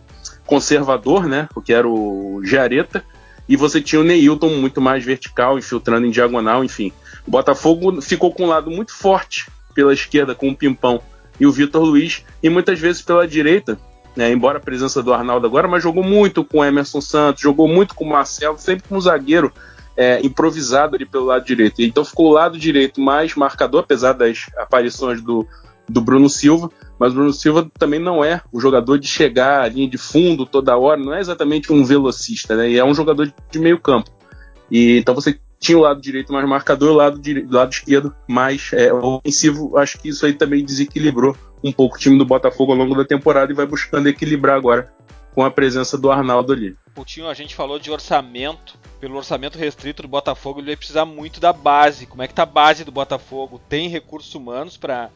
[0.45, 1.47] conservador, né?
[1.53, 3.03] Porque era o Jareta,
[3.47, 6.91] e você tinha o Neilton muito mais vertical, infiltrando em diagonal, enfim.
[7.27, 11.01] O Botafogo ficou com um lado muito forte pela esquerda com o Pimpão
[11.39, 13.77] e o Vitor Luiz, e muitas vezes pela direita,
[14.15, 17.67] né, embora a presença do Arnaldo agora, mas jogou muito com o Emerson Santos, jogou
[17.67, 19.51] muito com o Marcelo, sempre com um zagueiro
[19.97, 21.81] é, improvisado ali pelo lado direito.
[21.81, 25.47] Então ficou o lado direito mais marcador, apesar das aparições do,
[25.89, 26.69] do Bruno Silva,
[26.99, 30.45] mas o Bruno Silva também não é o jogador de chegar à linha de fundo
[30.45, 32.69] toda hora, não é exatamente um velocista, né?
[32.69, 34.09] E é um jogador de meio campo.
[34.69, 38.71] E então você tinha o lado direito mais marcador, o lado, direito, lado esquerdo mais
[38.73, 39.77] é, ofensivo.
[39.77, 43.05] Acho que isso aí também desequilibrou um pouco o time do Botafogo ao longo da
[43.05, 44.91] temporada e vai buscando equilibrar agora
[45.33, 46.75] com a presença do Arnaldo ali.
[46.93, 48.77] Coutinho, a gente falou de orçamento.
[48.99, 52.05] Pelo orçamento restrito do Botafogo, ele vai precisar muito da base.
[52.05, 53.59] Como é que tá a base do Botafogo?
[53.67, 55.09] Tem recursos humanos para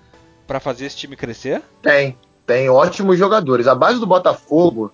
[0.48, 1.62] para fazer esse time crescer?
[1.82, 3.68] Tem, tem ótimos jogadores.
[3.68, 4.92] A base do Botafogo,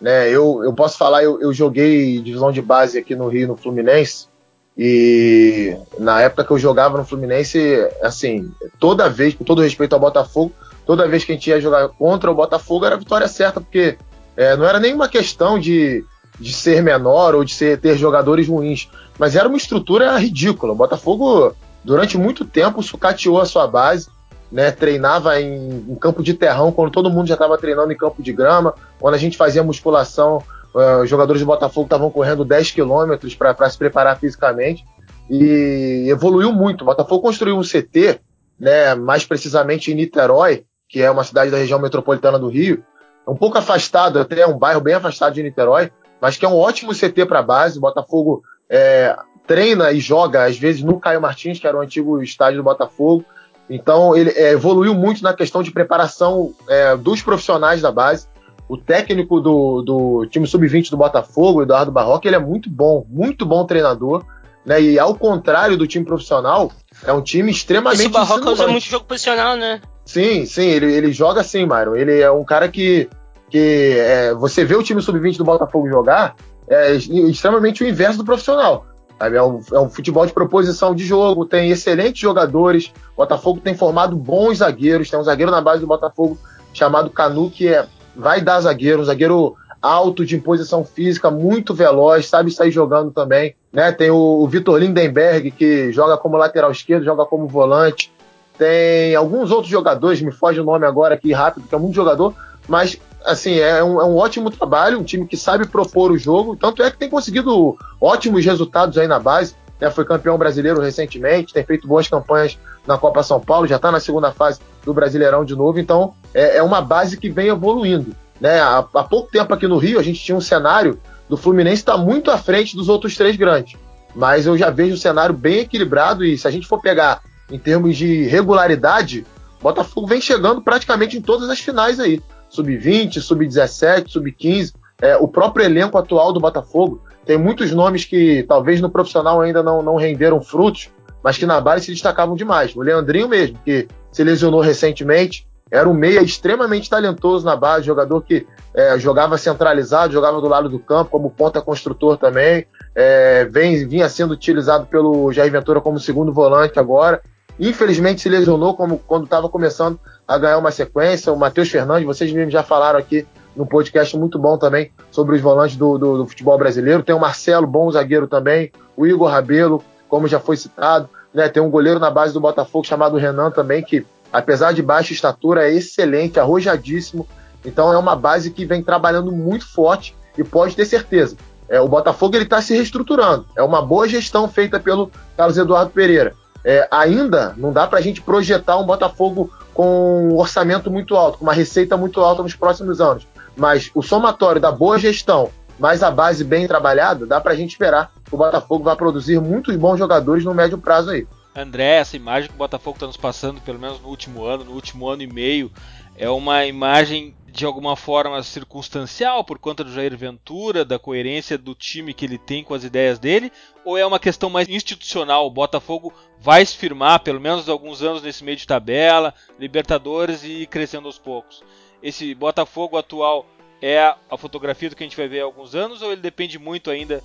[0.00, 0.28] né?
[0.28, 4.28] Eu, eu posso falar, eu, eu joguei divisão de base aqui no Rio, no Fluminense.
[4.76, 7.58] E na época que eu jogava no Fluminense,
[8.02, 10.52] assim, toda vez, com todo respeito ao Botafogo,
[10.86, 13.98] toda vez que a gente ia jogar contra o Botafogo era a vitória certa, porque
[14.36, 16.04] é, não era nenhuma questão de,
[16.38, 18.88] de ser menor ou de ser, ter jogadores ruins,
[19.18, 20.72] mas era uma estrutura ridícula.
[20.72, 24.08] O Botafogo, durante muito tempo, sucateou a sua base
[24.50, 28.22] né, treinava em, em, campo de terrão, quando todo mundo já estava treinando em campo
[28.22, 30.42] de grama, quando a gente fazia musculação,
[30.74, 34.84] uh, os jogadores do Botafogo estavam correndo 10 quilômetros para se preparar fisicamente,
[35.28, 36.82] e evoluiu muito.
[36.82, 38.20] O Botafogo construiu um CT,
[38.58, 42.82] né, mais precisamente em Niterói, que é uma cidade da região metropolitana do Rio,
[43.26, 46.92] um pouco afastado, até um bairro bem afastado de Niterói, mas que é um ótimo
[46.92, 47.78] CT para base.
[47.78, 52.22] O Botafogo é, treina e joga, às vezes, no Caio Martins, que era o antigo
[52.22, 53.24] estádio do Botafogo.
[53.70, 58.26] Então ele é, evoluiu muito na questão de preparação é, dos profissionais da base.
[58.68, 63.46] O técnico do, do time sub-20 do Botafogo, Eduardo Barroca, ele é muito bom, muito
[63.46, 64.24] bom treinador.
[64.66, 64.82] Né?
[64.82, 66.70] E ao contrário do time profissional,
[67.04, 68.00] é um time extremamente.
[68.00, 69.80] Esse Barroca usa muito jogo posicional, né?
[70.04, 71.94] Sim, sim, ele, ele joga assim, Myron.
[71.94, 73.08] Ele é um cara que.
[73.48, 76.36] que é, você vê o time sub-20 do Botafogo jogar,
[76.68, 78.86] é extremamente o inverso do profissional.
[79.20, 82.92] É, um, é um futebol de proposição de jogo, tem excelentes jogadores.
[83.14, 85.10] O Botafogo tem formado bons zagueiros.
[85.10, 86.38] Tem um zagueiro na base do Botafogo
[86.72, 92.26] chamado Canu, que é, vai dar zagueiro, um zagueiro alto, de imposição física, muito veloz,
[92.26, 93.54] sabe sair jogando também.
[93.72, 93.92] Né?
[93.92, 98.12] Tem o, o Vitor Lindenberg, que joga como lateral esquerdo, joga como volante.
[98.58, 102.34] Tem alguns outros jogadores, me foge o nome agora aqui rápido, que é muito jogador,
[102.68, 106.56] mas assim, é um, é um, ótimo trabalho, um time que sabe propor o jogo,
[106.56, 111.52] tanto é que tem conseguido ótimos resultados aí na base, né, foi campeão brasileiro recentemente,
[111.52, 115.44] tem feito boas campanhas na Copa São Paulo, já está na segunda fase do Brasileirão
[115.44, 118.14] de novo, então é, é uma base que vem evoluindo.
[118.40, 118.60] Né?
[118.60, 120.98] Há, há, pouco tempo aqui no Rio, a gente tinha um cenário
[121.28, 123.78] do Fluminense está muito à frente dos outros três grandes,
[124.14, 127.58] mas eu já vejo o cenário bem equilibrado e se a gente for pegar em
[127.58, 129.24] termos de regularidade,
[129.60, 132.20] Botafogo vem chegando praticamente em todas as finais aí.
[132.50, 134.74] Sub-20, sub-17, sub-15.
[135.00, 139.62] É, o próprio elenco atual do Botafogo tem muitos nomes que talvez no profissional ainda
[139.62, 140.90] não, não renderam frutos,
[141.22, 142.74] mas que na base se destacavam demais.
[142.76, 148.22] O Leandrinho mesmo, que se lesionou recentemente, era um meia extremamente talentoso na base, jogador
[148.22, 152.66] que é, jogava centralizado, jogava do lado do campo, como ponta construtor também.
[152.94, 157.22] É, vem, vinha sendo utilizado pelo Jair Ventura como segundo volante agora.
[157.60, 161.30] Infelizmente se lesionou como, quando estava começando a ganhar uma sequência.
[161.30, 165.42] O Matheus Fernandes, vocês mesmos já falaram aqui num podcast muito bom também sobre os
[165.42, 167.02] volantes do, do, do futebol brasileiro.
[167.02, 168.72] Tem o Marcelo, bom zagueiro também.
[168.96, 171.10] O Igor Rabelo, como já foi citado.
[171.34, 171.50] Né?
[171.50, 175.68] Tem um goleiro na base do Botafogo chamado Renan também, que apesar de baixa estatura,
[175.68, 177.28] é excelente, arrojadíssimo.
[177.62, 181.36] Então é uma base que vem trabalhando muito forte e pode ter certeza.
[181.68, 183.44] É, o Botafogo ele está se reestruturando.
[183.54, 186.34] É uma boa gestão feita pelo Carlos Eduardo Pereira.
[186.64, 191.38] É, ainda não dá para a gente projetar um Botafogo com um orçamento muito alto,
[191.38, 193.26] com uma receita muito alta nos próximos anos.
[193.56, 197.70] Mas o somatório da boa gestão, mais a base bem trabalhada, dá para a gente
[197.70, 201.26] esperar que o Botafogo vai produzir muitos bons jogadores no médio prazo aí.
[201.54, 204.72] André, essa imagem que o Botafogo está nos passando, pelo menos no último ano, no
[204.72, 205.70] último ano e meio,
[206.16, 211.74] é uma imagem de alguma forma circunstancial por conta do Jair Ventura, da coerência do
[211.74, 213.52] time que ele tem com as ideias dele,
[213.84, 215.46] ou é uma questão mais institucional?
[215.46, 220.66] O Botafogo vai se firmar, pelo menos alguns anos nesse meio de tabela, Libertadores e
[220.66, 221.62] crescendo aos poucos.
[222.02, 223.46] Esse Botafogo atual
[223.82, 226.58] é a fotografia do que a gente vai ver há alguns anos ou ele depende
[226.58, 227.22] muito ainda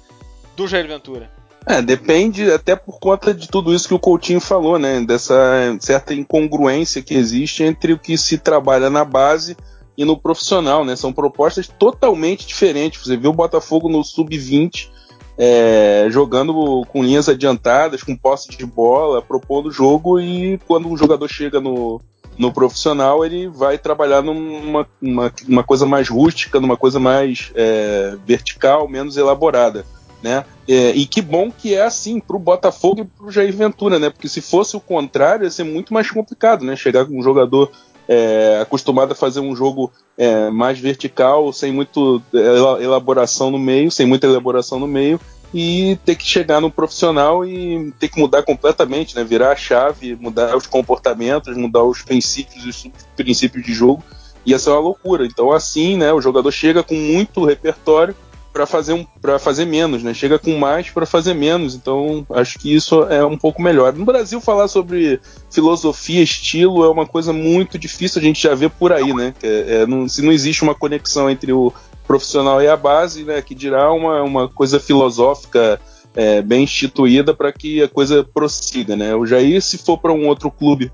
[0.56, 1.30] do Jair Ventura?
[1.68, 5.02] É, depende até por conta de tudo isso que o Coutinho falou, né?
[5.02, 9.58] Dessa certa incongruência que existe entre o que se trabalha na base
[9.98, 10.96] e no profissional, né?
[10.96, 13.02] São propostas totalmente diferentes.
[13.02, 14.90] Você vê o Botafogo no sub-20
[15.38, 20.96] é, jogando com linhas adiantadas, com posse de bola, propondo o jogo e quando um
[20.96, 22.00] jogador chega no,
[22.38, 28.16] no profissional ele vai trabalhar numa uma, uma coisa mais rústica, numa coisa mais é,
[28.26, 29.86] vertical, menos elaborada
[30.26, 30.44] né?
[30.68, 34.00] É, e que bom que é assim para o Botafogo e para o Jair Ventura,
[34.00, 34.10] né?
[34.10, 36.76] Porque se fosse o contrário, ia ser muito mais complicado, né?
[36.76, 37.72] Chegar com um jogador
[38.08, 43.92] é, acostumado a fazer um jogo é, mais vertical, sem muito é, elaboração no meio,
[43.92, 45.20] sem muita elaboração no meio,
[45.54, 49.24] e ter que chegar no profissional e ter que mudar completamente, né?
[49.24, 54.04] Virar a chave, mudar os comportamentos, mudar os princípios, os princípios de jogo.
[54.46, 55.26] Ia ser uma loucura.
[55.26, 56.12] Então, assim, né?
[56.12, 58.16] O jogador chega com muito repertório
[58.56, 60.14] para fazer um para fazer menos, né?
[60.14, 61.76] Chega com mais para fazer menos.
[61.76, 63.92] Então, acho que isso é um pouco melhor.
[63.92, 65.20] No Brasil falar sobre
[65.52, 69.34] filosofia, estilo é uma coisa muito difícil, a gente já vê por aí, né?
[69.44, 71.74] É, é, não, se não existe uma conexão entre o
[72.08, 75.82] profissional e a base, né, que dirá uma, uma coisa filosófica
[76.16, 79.14] é, bem instituída para que a coisa prossiga, né?
[79.14, 80.94] O Jair, se for para um outro clube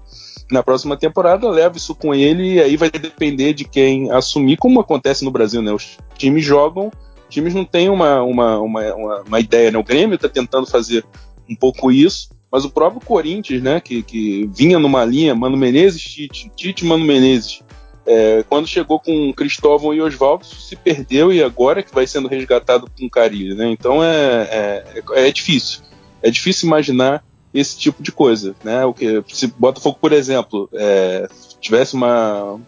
[0.49, 4.79] na próxima temporada, leva isso com ele e aí vai depender de quem assumir, como
[4.79, 5.71] acontece no Brasil, né?
[5.71, 6.91] Os times jogam
[7.31, 9.77] times não têm uma, uma, uma, uma, uma ideia, né?
[9.77, 11.03] O Grêmio está tentando fazer
[11.49, 16.01] um pouco isso, mas o próprio Corinthians, né, que, que vinha numa linha, Mano Menezes,
[16.01, 17.61] Tite, Tite, Mano Menezes,
[18.05, 22.89] é, quando chegou com Cristóvão e Oswaldo, se perdeu e agora que vai sendo resgatado
[22.99, 23.69] com Carilho, né?
[23.69, 25.81] Então é, é, é, difícil.
[26.21, 27.23] É difícil imaginar
[27.53, 28.83] esse tipo de coisa, né?
[28.85, 31.27] O que se Botafogo, por exemplo, é,
[31.59, 32.59] tivesse uma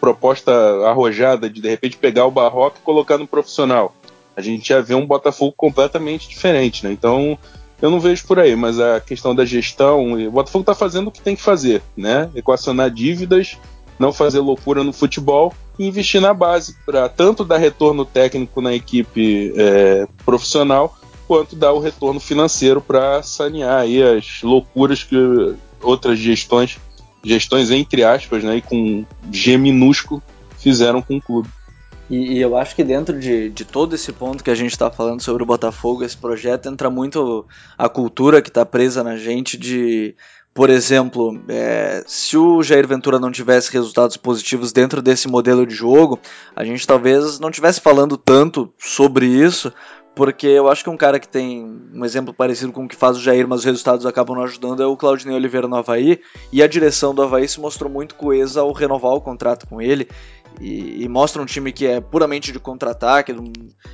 [0.00, 0.52] proposta
[0.86, 3.94] arrojada de de repente pegar o Barroco e colocar no profissional,
[4.38, 6.92] a gente ia ver um Botafogo completamente diferente, né?
[6.92, 7.36] Então,
[7.82, 11.10] eu não vejo por aí, mas a questão da gestão, o Botafogo está fazendo o
[11.10, 12.30] que tem que fazer, né?
[12.36, 13.58] Equacionar dívidas,
[13.98, 18.72] não fazer loucura no futebol e investir na base para tanto dar retorno técnico na
[18.72, 25.16] equipe é, profissional quanto dar o retorno financeiro para sanear aí as loucuras que
[25.82, 26.78] outras gestões,
[27.24, 30.22] gestões entre aspas, né, e com G minúsculo,
[30.58, 31.48] fizeram com o clube.
[32.10, 34.90] E, e, eu acho que dentro de, de todo esse ponto que a gente está
[34.90, 37.46] falando sobre o Botafogo, esse projeto, entra muito
[37.76, 40.14] a cultura que está presa na gente de,
[40.54, 45.74] por exemplo, é, se o Jair Ventura não tivesse resultados positivos dentro desse modelo de
[45.74, 46.18] jogo,
[46.56, 49.72] a gente talvez não tivesse falando tanto sobre isso,
[50.16, 53.16] porque eu acho que um cara que tem um exemplo parecido com o que faz
[53.16, 56.20] o Jair, mas os resultados acabam não ajudando, é o Claudinei Oliveira no Havaí,
[56.52, 60.08] e a direção do Havaí se mostrou muito coesa ao renovar o contrato com ele,
[60.60, 63.34] e, e, mostra um time que é puramente de contra-ataque.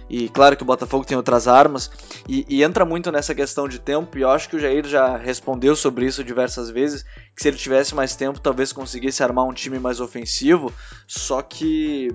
[0.09, 1.91] E claro que o Botafogo tem outras armas.
[2.29, 4.17] E, e, entra muito nessa questão de tempo.
[4.17, 7.05] E eu acho que o Jair já respondeu sobre isso diversas vezes.
[7.35, 10.73] Que se ele tivesse mais tempo, talvez conseguisse armar um time mais ofensivo.
[11.07, 12.15] Só que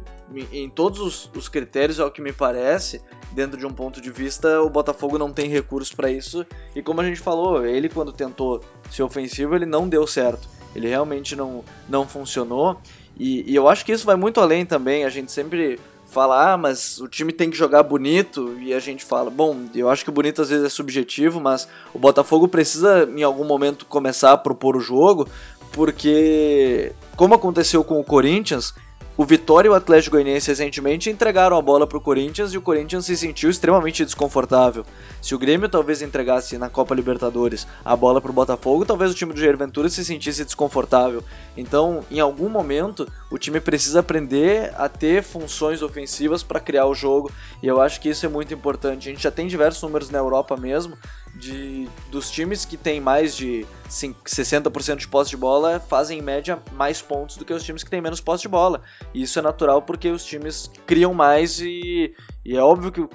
[0.51, 4.61] em, todos os, os critérios, ao que me parece, dentro de um ponto de vista,
[4.61, 6.45] o Botafogo não tem recursos para isso.
[6.75, 10.47] E como a gente falou, ele quando tentou ser ofensivo, ele não deu certo.
[10.75, 12.79] ele realmente não, não funcionou.
[13.19, 15.03] E, e eu acho que isso vai muito além também.
[15.03, 15.77] A gente sempre
[16.09, 19.89] fala, ah, mas o time tem que jogar bonito, e a gente fala, bom, eu
[19.89, 23.85] acho que o bonito às vezes é subjetivo, mas o Botafogo precisa em algum momento
[23.85, 25.27] começar a propor o jogo,
[25.71, 28.73] porque como aconteceu com o Corinthians,
[29.19, 32.61] o Vitória e o Atlético Goianiense recentemente entregaram a bola para o Corinthians e o
[32.61, 34.85] Corinthians se sentiu extremamente desconfortável.
[35.21, 39.13] Se o Grêmio talvez entregasse na Copa Libertadores a bola para o Botafogo, talvez o
[39.13, 41.21] time do Jair Ventura se sentisse desconfortável.
[41.57, 46.95] Então, em algum momento, o time precisa aprender a ter funções ofensivas para criar o
[46.95, 47.29] jogo
[47.61, 49.09] e eu acho que isso é muito importante.
[49.09, 50.97] A gente já tem diversos números na Europa mesmo
[51.39, 56.61] de dos times que têm mais de 60% de posse de bola fazem em média
[56.73, 58.81] mais pontos do que os times que têm menos posse de bola.
[59.13, 62.13] E isso é natural porque os times criam mais e,
[62.49, 63.07] e é óbvio que,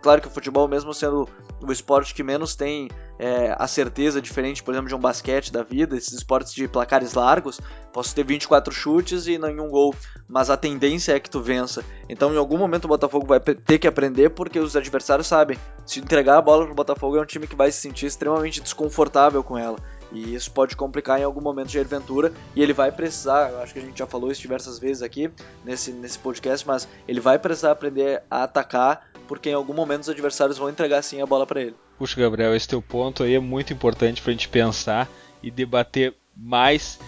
[0.00, 1.28] claro que o futebol mesmo sendo
[1.60, 5.62] o esporte que menos tem é, a certeza diferente, por exemplo, de um basquete da
[5.62, 7.60] vida, esses esportes de placares largos,
[7.92, 9.94] posso ter 24 chutes e nenhum gol,
[10.26, 11.84] mas a tendência é que tu vença.
[12.08, 16.00] Então, em algum momento o Botafogo vai ter que aprender porque os adversários sabem, se
[16.00, 19.58] entregar a bola pro Botafogo é um time que vai se sentir extremamente desconfortável com
[19.58, 19.76] ela.
[20.12, 23.78] E isso pode complicar em algum momento de aventura e ele vai precisar, acho que
[23.78, 25.30] a gente já falou isso diversas vezes aqui
[25.64, 30.08] nesse, nesse podcast, mas ele vai precisar aprender a atacar porque em algum momento os
[30.08, 31.76] adversários vão entregar sim a bola para ele.
[31.98, 35.08] Puxa, Gabriel, esse teu ponto aí é muito importante para a gente pensar
[35.42, 36.98] e debater mais.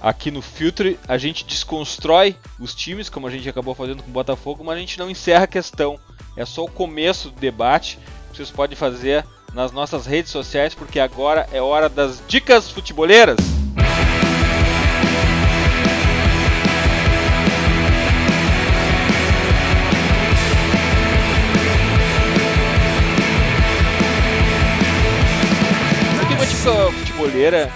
[0.00, 4.12] Aqui no Filtre a gente desconstrói os times, como a gente acabou fazendo com o
[4.12, 5.98] Botafogo, mas a gente não encerra a questão.
[6.36, 7.98] É só o começo do debate.
[8.32, 13.36] Vocês podem fazer nas nossas redes sociais, porque agora é hora das dicas futeboleiras.
[26.18, 27.72] Tenho uma dica futeboleira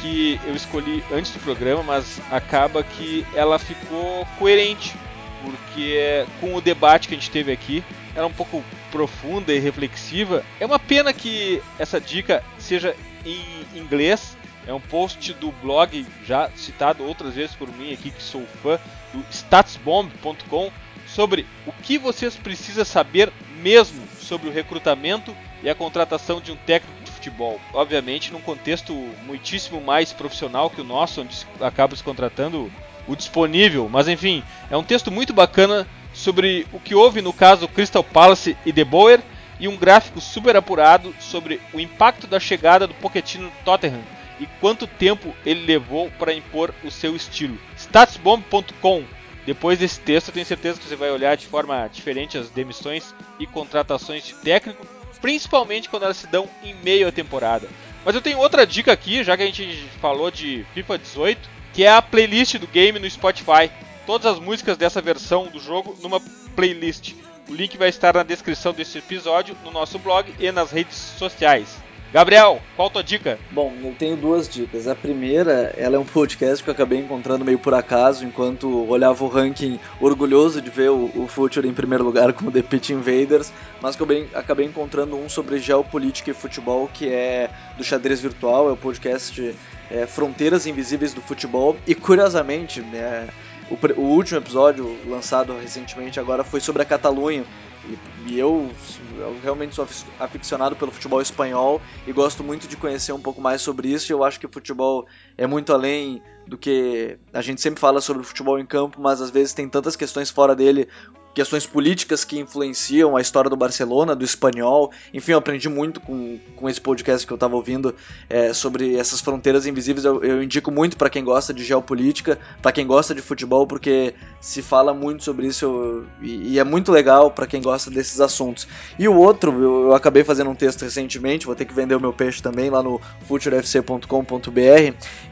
[0.00, 4.94] que eu escolhi antes do programa, mas acaba que ela ficou coerente,
[5.42, 7.82] porque com o debate que a gente teve aqui,
[8.14, 8.62] era um pouco
[8.96, 10.42] profunda e reflexiva.
[10.58, 14.38] É uma pena que essa dica seja em inglês.
[14.66, 18.80] É um post do blog já citado outras vezes por mim aqui que sou fã
[19.12, 20.72] do statsbomb.com
[21.06, 23.30] sobre o que vocês precisam saber
[23.62, 27.60] mesmo sobre o recrutamento e a contratação de um técnico de futebol.
[27.74, 28.92] Obviamente, num contexto
[29.26, 32.72] muitíssimo mais profissional que o nosso, onde acaba se contratando
[33.06, 35.86] o disponível, mas enfim, é um texto muito bacana
[36.16, 39.20] sobre o que houve no caso Crystal Palace e De Boer
[39.60, 44.02] e um gráfico super apurado sobre o impacto da chegada do Pochettino no Tottenham
[44.40, 47.58] e quanto tempo ele levou para impor o seu estilo.
[47.76, 49.04] Statsbomb.com
[49.46, 53.14] depois desse texto, eu tenho certeza que você vai olhar de forma diferente as demissões
[53.38, 54.84] e contratações de técnico,
[55.20, 57.68] principalmente quando elas se dão em meio à temporada.
[58.04, 61.84] Mas eu tenho outra dica aqui, já que a gente falou de FIFA 18, que
[61.84, 63.70] é a playlist do game no Spotify
[64.06, 66.20] todas as músicas dessa versão do jogo numa
[66.54, 67.14] playlist.
[67.48, 71.76] O link vai estar na descrição desse episódio, no nosso blog e nas redes sociais.
[72.12, 73.38] Gabriel, qual a tua dica?
[73.50, 74.86] Bom, eu tenho duas dicas.
[74.86, 79.22] A primeira, ela é um podcast que eu acabei encontrando meio por acaso, enquanto olhava
[79.24, 82.90] o ranking orgulhoso de ver o, o Future em primeiro lugar com o The Pitch
[82.90, 83.52] Invaders,
[83.82, 88.20] mas que eu bem, acabei encontrando um sobre geopolítica e futebol, que é do Xadrez
[88.20, 89.54] Virtual, é o podcast
[89.90, 93.26] é, Fronteiras Invisíveis do Futebol, e curiosamente, é,
[93.70, 97.44] o, o, último episódio lançado recentemente agora foi sobre a Catalunha.
[97.84, 98.70] E, e eu,
[99.18, 99.86] eu, realmente sou
[100.18, 104.12] aficionado pelo futebol espanhol e gosto muito de conhecer um pouco mais sobre isso.
[104.12, 105.06] Eu acho que o futebol
[105.36, 109.20] é muito além do que a gente sempre fala sobre o futebol em campo, mas
[109.20, 110.88] às vezes tem tantas questões fora dele
[111.36, 114.90] questões políticas que influenciam a história do Barcelona, do espanhol.
[115.12, 117.94] Enfim, eu aprendi muito com, com esse podcast que eu estava ouvindo
[118.26, 120.06] é, sobre essas fronteiras invisíveis.
[120.06, 124.14] Eu, eu indico muito para quem gosta de geopolítica, para quem gosta de futebol, porque
[124.40, 128.66] se fala muito sobre isso e, e, é muito legal para quem gosta desses assuntos.
[128.98, 132.00] E o outro, eu, eu, acabei fazendo um texto recentemente, vou ter que vender o
[132.00, 134.08] meu peixe também lá no futurefc.com.br,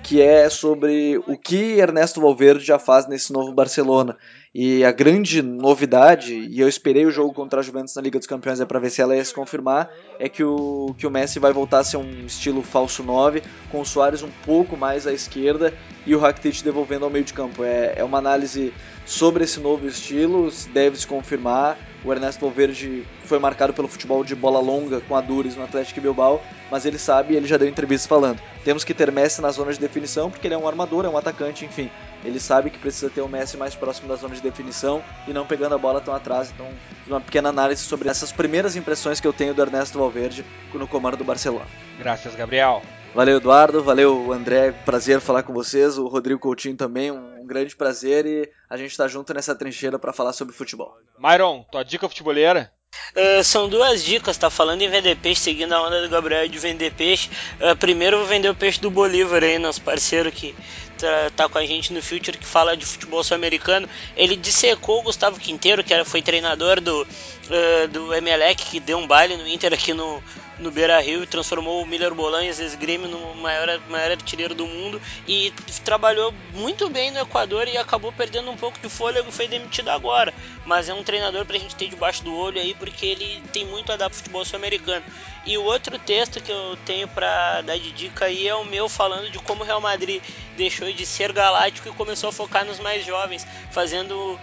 [0.03, 4.19] que é sobre o que Ernesto Valverde já faz nesse novo Barcelona.
[4.55, 8.29] E a grande novidade, e eu esperei o jogo contra a Juventus na Liga dos
[8.29, 11.41] Campeões é para ver se ela ia se confirmar, é que o, que o Messi
[11.41, 15.13] vai voltar a ser um estilo falso 9, com o Soares um pouco mais à
[15.13, 15.75] esquerda
[16.07, 17.65] e o Rakitic devolvendo ao meio de campo.
[17.65, 18.73] É, é uma análise
[19.05, 21.77] sobre esse novo estilo, deve se confirmar.
[22.05, 26.01] O Ernesto Valverde foi marcado pelo futebol de bola longa com a Dures no Atlético
[26.01, 26.41] Bilbao,
[26.71, 28.41] mas ele sabe e ele já deu entrevista falando.
[28.63, 31.19] Temos que ter Messi na zona de definição, porque ele é um armador, é um
[31.19, 31.91] atacante, enfim.
[32.25, 35.47] Ele sabe que precisa ter o Messi mais próximo da zona de definição e não
[35.47, 36.51] pegando a bola tão atrás.
[36.51, 36.67] Então,
[37.07, 41.17] uma pequena análise sobre essas primeiras impressões que eu tenho do Ernesto Valverde no comando
[41.17, 41.67] do Barcelona.
[41.99, 42.83] Graças, Gabriel.
[43.15, 43.83] Valeu, Eduardo.
[43.83, 44.73] Valeu, André.
[44.73, 45.97] Prazer falar com vocês.
[45.99, 47.13] O Rodrigo Coutinho também.
[47.13, 50.97] Um grande prazer e a gente tá junto nessa trincheira para falar sobre futebol.
[51.19, 52.73] Myron, tua dica futebolera?
[53.15, 56.59] Uh, são duas dicas, tá falando em vender peixe, seguindo a onda do Gabriel de
[56.59, 57.31] vender peixe.
[57.61, 60.55] Uh, primeiro vou vender o peixe do Bolívar aí, nosso parceiro que
[60.99, 63.89] tá, tá com a gente no Future, que fala de futebol sul-americano.
[64.17, 68.99] Ele dissecou o Gustavo Quinteiro, que era, foi treinador do, uh, do Emelec, que deu
[68.99, 70.23] um baile no Inter aqui no,
[70.59, 75.01] no Beira Rio e transformou o Miller Bolanhos, ex-grêmio, no maior, maior artilheiro do mundo
[75.27, 75.53] e
[75.85, 80.33] trabalhou muito bem no Equador e acabou perdendo um pouco de fôlego foi demitido agora.
[80.65, 83.93] Mas é um treinador pra gente ter debaixo do olho aí porque ele tem muito
[83.93, 85.05] a dar pro futebol sul-americano.
[85.47, 88.89] E o outro texto que eu tenho para dar de dica aí é o meu
[88.89, 90.23] falando de como o Real Madrid
[90.57, 94.39] deixou de ser galáctico e começou a focar nos mais jovens, fazendo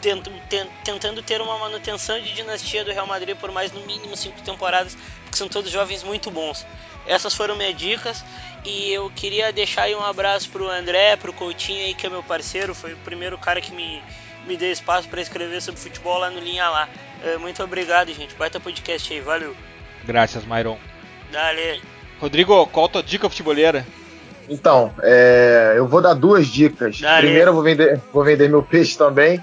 [0.00, 4.96] tentando ter uma manutenção de dinastia do Real Madrid por mais no mínimo cinco temporadas,
[5.24, 6.66] porque são todos jovens muito bons.
[7.06, 8.24] Essas foram minhas dicas
[8.64, 12.22] e eu queria deixar aí um abraço pro André, pro Coutinho aí que é meu
[12.22, 14.02] parceiro, foi o primeiro cara que me,
[14.46, 16.88] me deu espaço para escrever sobre futebol lá no Linha Lá.
[17.24, 18.34] É, muito obrigado, gente.
[18.34, 19.56] Baita podcast aí, valeu.
[20.04, 20.78] Graças, Myron.
[21.32, 21.82] Dale.
[22.20, 23.86] Rodrigo, qual a tua dica futebolera?
[24.48, 27.00] Então, é, eu vou dar duas dicas.
[27.00, 27.26] Dale.
[27.26, 29.42] Primeiro, eu vou vender, vou vender meu peixe também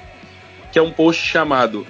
[0.72, 1.88] que é um post chamado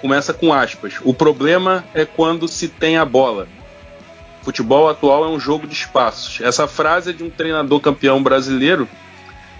[0.00, 0.94] começa com aspas.
[1.04, 3.46] O problema é quando se tem a bola
[4.42, 6.40] futebol atual é um jogo de espaços.
[6.40, 8.88] Essa frase é de um treinador campeão brasileiro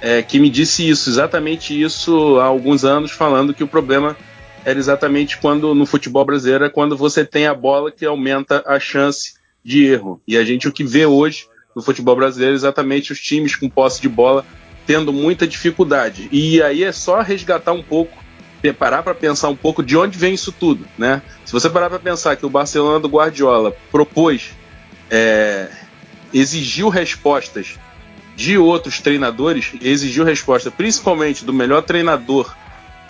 [0.00, 4.16] é, que me disse isso, exatamente isso há alguns anos, falando que o problema
[4.64, 8.78] era exatamente quando no futebol brasileiro é quando você tem a bola que aumenta a
[8.78, 10.20] chance de erro.
[10.26, 13.68] E a gente o que vê hoje no futebol brasileiro é exatamente os times com
[13.68, 14.44] posse de bola
[14.86, 16.28] tendo muita dificuldade.
[16.32, 18.16] E aí é só resgatar um pouco,
[18.78, 21.22] parar para pensar um pouco de onde vem isso tudo, né?
[21.44, 24.50] Se você parar para pensar que o Barcelona do Guardiola propôs
[25.10, 25.68] é,
[26.32, 27.78] exigiu respostas
[28.36, 32.54] de outros treinadores, exigiu resposta principalmente do melhor treinador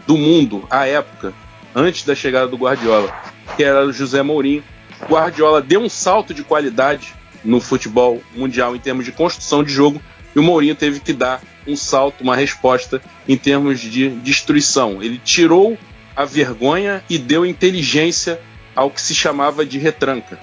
[0.06, 1.34] do mundo à época,
[1.74, 3.14] antes da chegada do Guardiola,
[3.56, 4.64] que era o José Mourinho.
[5.08, 10.00] Guardiola deu um salto de qualidade no futebol mundial em termos de construção de jogo
[10.34, 15.02] e o Mourinho teve que dar um salto, uma resposta em termos de destruição.
[15.02, 15.78] Ele tirou
[16.16, 18.40] a vergonha e deu inteligência
[18.74, 20.38] ao que se chamava de retranca.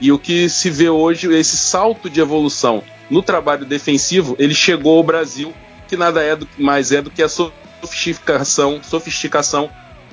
[0.00, 4.96] E o que se vê hoje, esse salto de evolução no trabalho defensivo, ele chegou
[4.96, 5.52] ao Brasil,
[5.88, 9.70] que nada é do, mais é do que a sofisticação, sofisticação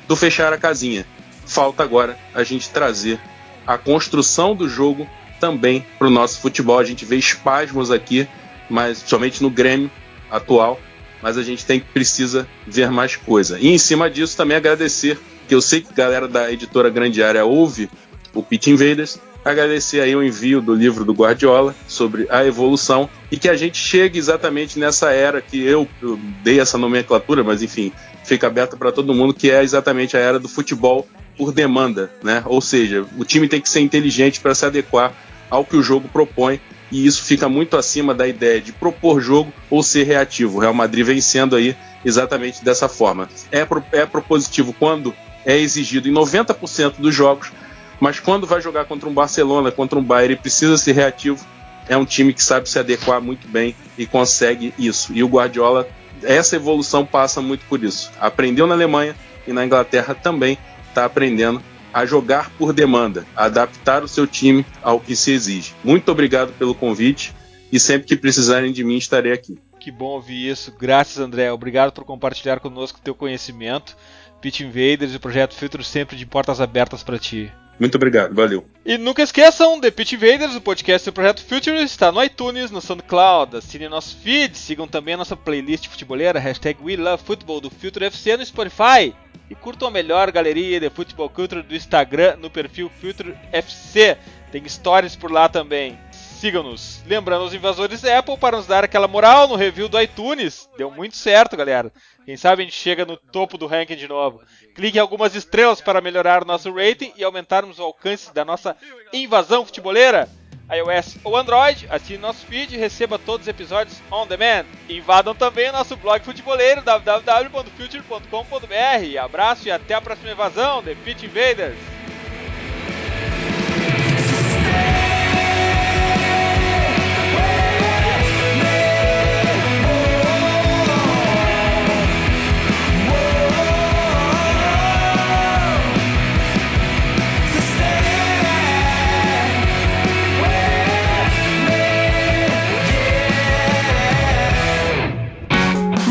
[0.08, 1.06] do fechar a casinha.
[1.46, 3.20] Falta agora a gente trazer
[3.68, 5.08] a construção do jogo
[5.40, 6.80] também para o nosso futebol.
[6.80, 8.28] A gente vê espasmos aqui,
[8.70, 9.92] mas somente no Grêmio
[10.30, 10.80] atual,
[11.22, 13.60] mas a gente tem precisa ver mais coisa.
[13.60, 17.22] E em cima disso também agradecer, que eu sei que a galera da editora Grande
[17.22, 17.90] Área ouve
[18.34, 23.38] o Pit Invaders, agradecer aí o envio do livro do Guardiola sobre a evolução e
[23.38, 27.92] que a gente chegue exatamente nessa era que eu, eu dei essa nomenclatura, mas enfim,
[28.24, 32.42] fica aberta para todo mundo, que é exatamente a era do futebol por demanda, né?
[32.46, 35.14] Ou seja, o time tem que ser inteligente para se adequar
[35.50, 36.60] ao que o jogo propõe
[36.92, 40.58] e isso fica muito acima da ideia de propor jogo ou ser reativo.
[40.58, 43.30] O Real Madrid vencendo aí exatamente dessa forma.
[43.52, 45.14] É, pro, é propositivo quando
[45.46, 47.52] é exigido em 90% dos jogos,
[48.00, 51.46] mas quando vai jogar contra um Barcelona, contra um Bayern e precisa ser reativo,
[51.88, 55.14] é um time que sabe se adequar muito bem e consegue isso.
[55.14, 55.88] E o Guardiola,
[56.24, 58.12] essa evolução passa muito por isso.
[58.20, 59.16] Aprendeu na Alemanha
[59.48, 60.58] e na Inglaterra também
[60.90, 61.62] está aprendendo
[61.94, 65.74] a jogar por demanda, a adaptar o seu time ao que se exige.
[65.84, 67.34] Muito obrigado pelo convite
[67.72, 69.58] e sempre que precisarem de mim estarei aqui.
[69.80, 70.74] Que bom ouvir isso.
[70.78, 71.52] Graças, André.
[71.52, 73.96] Obrigado por compartilhar conosco o teu conhecimento.
[74.42, 77.52] Pitch Invaders e o Projeto Filtro sempre de portas abertas para ti.
[77.80, 78.66] Muito obrigado, valeu.
[78.86, 82.80] E nunca esqueçam, The Pitch Invaders, o podcast do Projeto Future, está no iTunes, no
[82.80, 83.58] SoundCloud.
[83.58, 88.06] Assinem nosso feed, sigam também a nossa playlist futebolera, hashtag We Love Football do Future
[88.06, 89.14] FC no Spotify.
[89.50, 94.18] E curtam a melhor galeria de futebol culture do Instagram no perfil Future FC.
[94.52, 96.00] Tem stories por lá também.
[96.40, 97.02] Sigam-nos.
[97.08, 100.70] Lembrando os invasores Apple para nos dar aquela moral no review do iTunes.
[100.78, 101.92] Deu muito certo, galera.
[102.26, 104.42] Quem sabe a gente chega no topo do ranking de novo.
[104.76, 108.76] Clique em algumas estrelas para melhorar o nosso rating e aumentarmos o alcance da nossa
[109.14, 110.28] invasão futeboleira.
[110.70, 114.66] iOS ou Android, assine nosso feed e receba todos os episódios on demand.
[114.90, 119.24] Invadam também nosso blog futeboleiro www.future.com.br.
[119.24, 121.95] Abraço e até a próxima invasão, The Pitch Invaders!